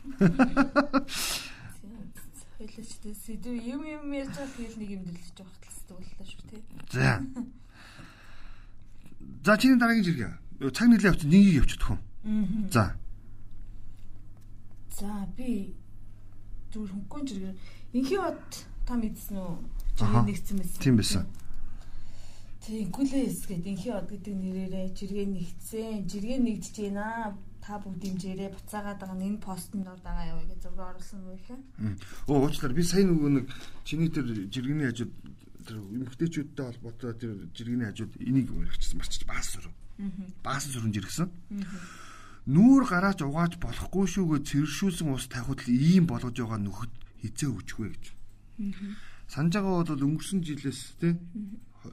Хойлооч 2.58 2.92
тэ 3.02 3.14
сэдв 3.14 3.54
юм 3.54 3.82
юм 3.86 4.10
ярьж 4.10 4.34
байгаа 4.34 4.54
хэл 4.56 4.78
нэг 4.78 4.90
юм 4.96 5.02
дэлж 5.06 5.36
байгаа 5.38 5.58
хэлсдэг 5.62 5.96
боллоо 5.98 6.26
шүү 6.26 6.42
тий. 6.50 6.62
За. 6.90 7.22
За 9.44 9.58
чиний 9.58 9.78
дараагийн 9.78 10.06
жиргээ. 10.06 10.32
Цаг 10.74 10.86
нэглээ 10.88 11.10
явчих 11.10 11.30
нэгийг 11.30 11.58
явчихдаг 11.62 11.98
юм. 12.24 12.70
За. 12.70 12.96
За 14.98 15.26
би 15.36 15.74
зүгээр 16.72 16.92
хөнгөн 16.94 17.24
жиргээр 17.28 17.56
инхи 17.92 18.16
бод 18.16 18.42
та 18.86 18.94
мэдсэн 18.96 19.36
үү? 19.36 19.54
Аха. 20.00 20.22
Жиргээ 20.22 20.26
нэгцэн 20.30 20.56
мэсэн. 20.58 20.80
Тийм 20.80 20.96
байсан. 20.96 21.26
Тийм 22.62 22.86
инкулэс 22.86 23.50
гэдэг 23.50 23.74
инхи 23.74 23.90
бод 23.90 24.06
гэдэг 24.06 24.34
нэрээрээ 24.38 24.94
жиргээ 24.94 25.26
нэгцэн. 25.34 26.06
Жиргээ 26.06 26.38
нэгдэж 26.46 26.76
байна. 26.78 27.34
Та 27.58 27.82
бүгд 27.82 27.98
дэмжээрээ 27.98 28.54
буцаагаад 28.54 29.02
байгаа 29.02 29.18
нь 29.18 29.26
энэ 29.34 29.42
постнд 29.42 29.86
ор 29.90 29.98
дагаа 29.98 30.30
яваа 30.30 30.46
гэж 30.46 30.62
зураг 30.62 30.94
оруулсан 30.94 31.26
юм. 31.26 31.62
Мм. 31.78 31.98
Оо 32.30 32.38
уучлаарай 32.46 32.78
би 32.78 32.86
сайн 32.86 33.10
нөгөө 33.10 33.30
нэг 33.34 33.46
чиний 33.82 34.10
тэр 34.14 34.26
жиргэний 34.46 34.86
хажууд 34.94 35.12
тэр 35.66 35.78
эмгтээчүүдтэй 35.78 36.66
холбоотой 36.70 37.14
тэр 37.18 37.32
жиргэний 37.50 37.86
хажууд 37.90 38.14
энийг 38.22 38.50
ярьчихсан 38.50 38.98
марчиж 38.98 39.22
баас 39.26 39.46
сүрэн. 39.58 39.74
Баас 40.42 40.62
сүрэн 40.70 40.94
жиргсэн. 40.94 41.30
Нүүр 42.46 42.82
гараач 42.86 43.22
угааж 43.22 43.58
болохгүй 43.62 44.06
шүүгээ 44.06 44.42
цэршүүлсэн 44.42 45.10
ус 45.10 45.26
тавихад 45.30 45.66
л 45.66 45.70
ийм 45.70 46.10
болгож 46.10 46.34
байгаа 46.34 46.58
нөхөд 46.62 46.94
хизээ 47.22 47.50
өчгөө 47.58 47.86
гэж. 47.90 48.04
Санаж 49.30 49.54
байгаа 49.54 49.86
бол 49.86 50.06
өнгөрсөн 50.06 50.42
жилээс 50.42 50.98
те 50.98 51.14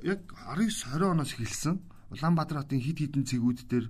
яг 0.04 0.21
19 0.45 0.69
20 0.97 1.04
оноос 1.13 1.34
эхэлсэн. 1.34 1.80
Улаанбаатар 2.10 2.58
хотын 2.65 2.82
хид 2.82 2.97
хідэн 2.99 3.25
цэгүүд 3.25 3.60
дээр 3.69 3.86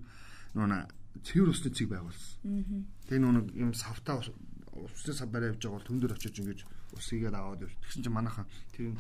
нөгөө 0.56 0.88
цэвэр 1.24 1.50
усны 1.52 1.70
цэг 1.72 1.88
байгуулсан. 1.92 2.86
Тэгээ 3.08 3.22
нөгөө 3.24 3.44
юм 3.60 3.72
савтаа 3.74 4.20
ус- 4.20 4.36
усны 4.76 5.14
сав 5.14 5.28
барай 5.32 5.52
явж 5.52 5.64
байгаа 5.64 5.80
бол 5.80 5.88
түн 5.88 6.00
дээр 6.00 6.14
очиж 6.16 6.36
ингэж 6.40 6.60
ус 6.96 7.08
игээд 7.16 7.36
аваад 7.36 7.64
явж. 7.68 7.74
Тэгсэн 7.84 8.04
чинь 8.04 8.14
манайхан 8.16 8.46
тэр 8.76 8.96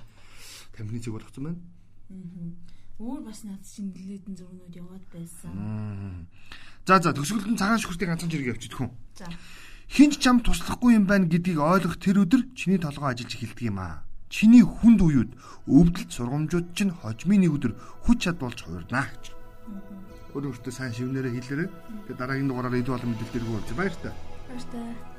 тамхины 0.75 0.99
цэг 1.03 1.13
болгоцсон 1.15 1.43
байна. 1.47 1.59
Өөр 2.99 3.21
бас 3.23 3.43
над 3.47 3.63
чинь 3.63 3.91
нилээдэн 3.95 4.35
зурнууд 4.35 4.75
яваад 4.75 5.03
байсан. 5.13 6.27
За 6.83 6.99
за 6.99 7.13
төгсгөлд 7.15 7.47
нь 7.47 7.59
цагаан 7.59 7.79
шүхртийн 7.79 8.11
ганцхан 8.11 8.27
жиргээ 8.31 8.53
явчихдаг 8.59 8.79
хүн. 8.79 8.91
За. 9.15 9.27
Хинч 9.87 10.19
чам 10.19 10.43
туслахгүй 10.43 10.99
юм 10.99 11.05
байна 11.07 11.25
гэдгийг 11.31 11.59
ойлгох 11.63 11.95
тэр 11.95 12.27
өдөр 12.27 12.51
чиний 12.59 12.77
толгой 12.81 13.13
ажиллаж 13.15 13.31
эхэлдэг 13.39 13.71
юм 13.71 13.79
аа. 13.79 14.03
Чиний 14.29 14.61
хүнд 14.61 15.01
уюуд 15.01 15.31
өвдөлт 15.65 16.13
сургамжууд 16.13 16.77
чинь 16.77 16.93
хожмын 16.93 17.41
нэг 17.41 17.51
өдөр 17.57 17.73
хүч 18.05 18.17
чад 18.29 18.37
болж 18.37 18.61
хуурнаа 18.61 19.09
гэж. 19.09 19.33
Өөрөөр 20.37 20.53
хэлбэл 20.53 20.77
сайн 20.77 20.93
шивнээрээ 20.93 21.33
хэлээрэй. 21.33 21.69
Тэгээ 22.05 22.19
дараагийн 22.21 22.49
дугаараар 22.49 22.77
илүү 22.77 22.93
олон 22.93 23.09
мэдээлэл 23.09 23.33
дэргүү 23.33 23.53
болж 23.57 23.69
баяр 23.73 23.95
та. 23.97 24.13
Баярлалаа. 24.45 25.18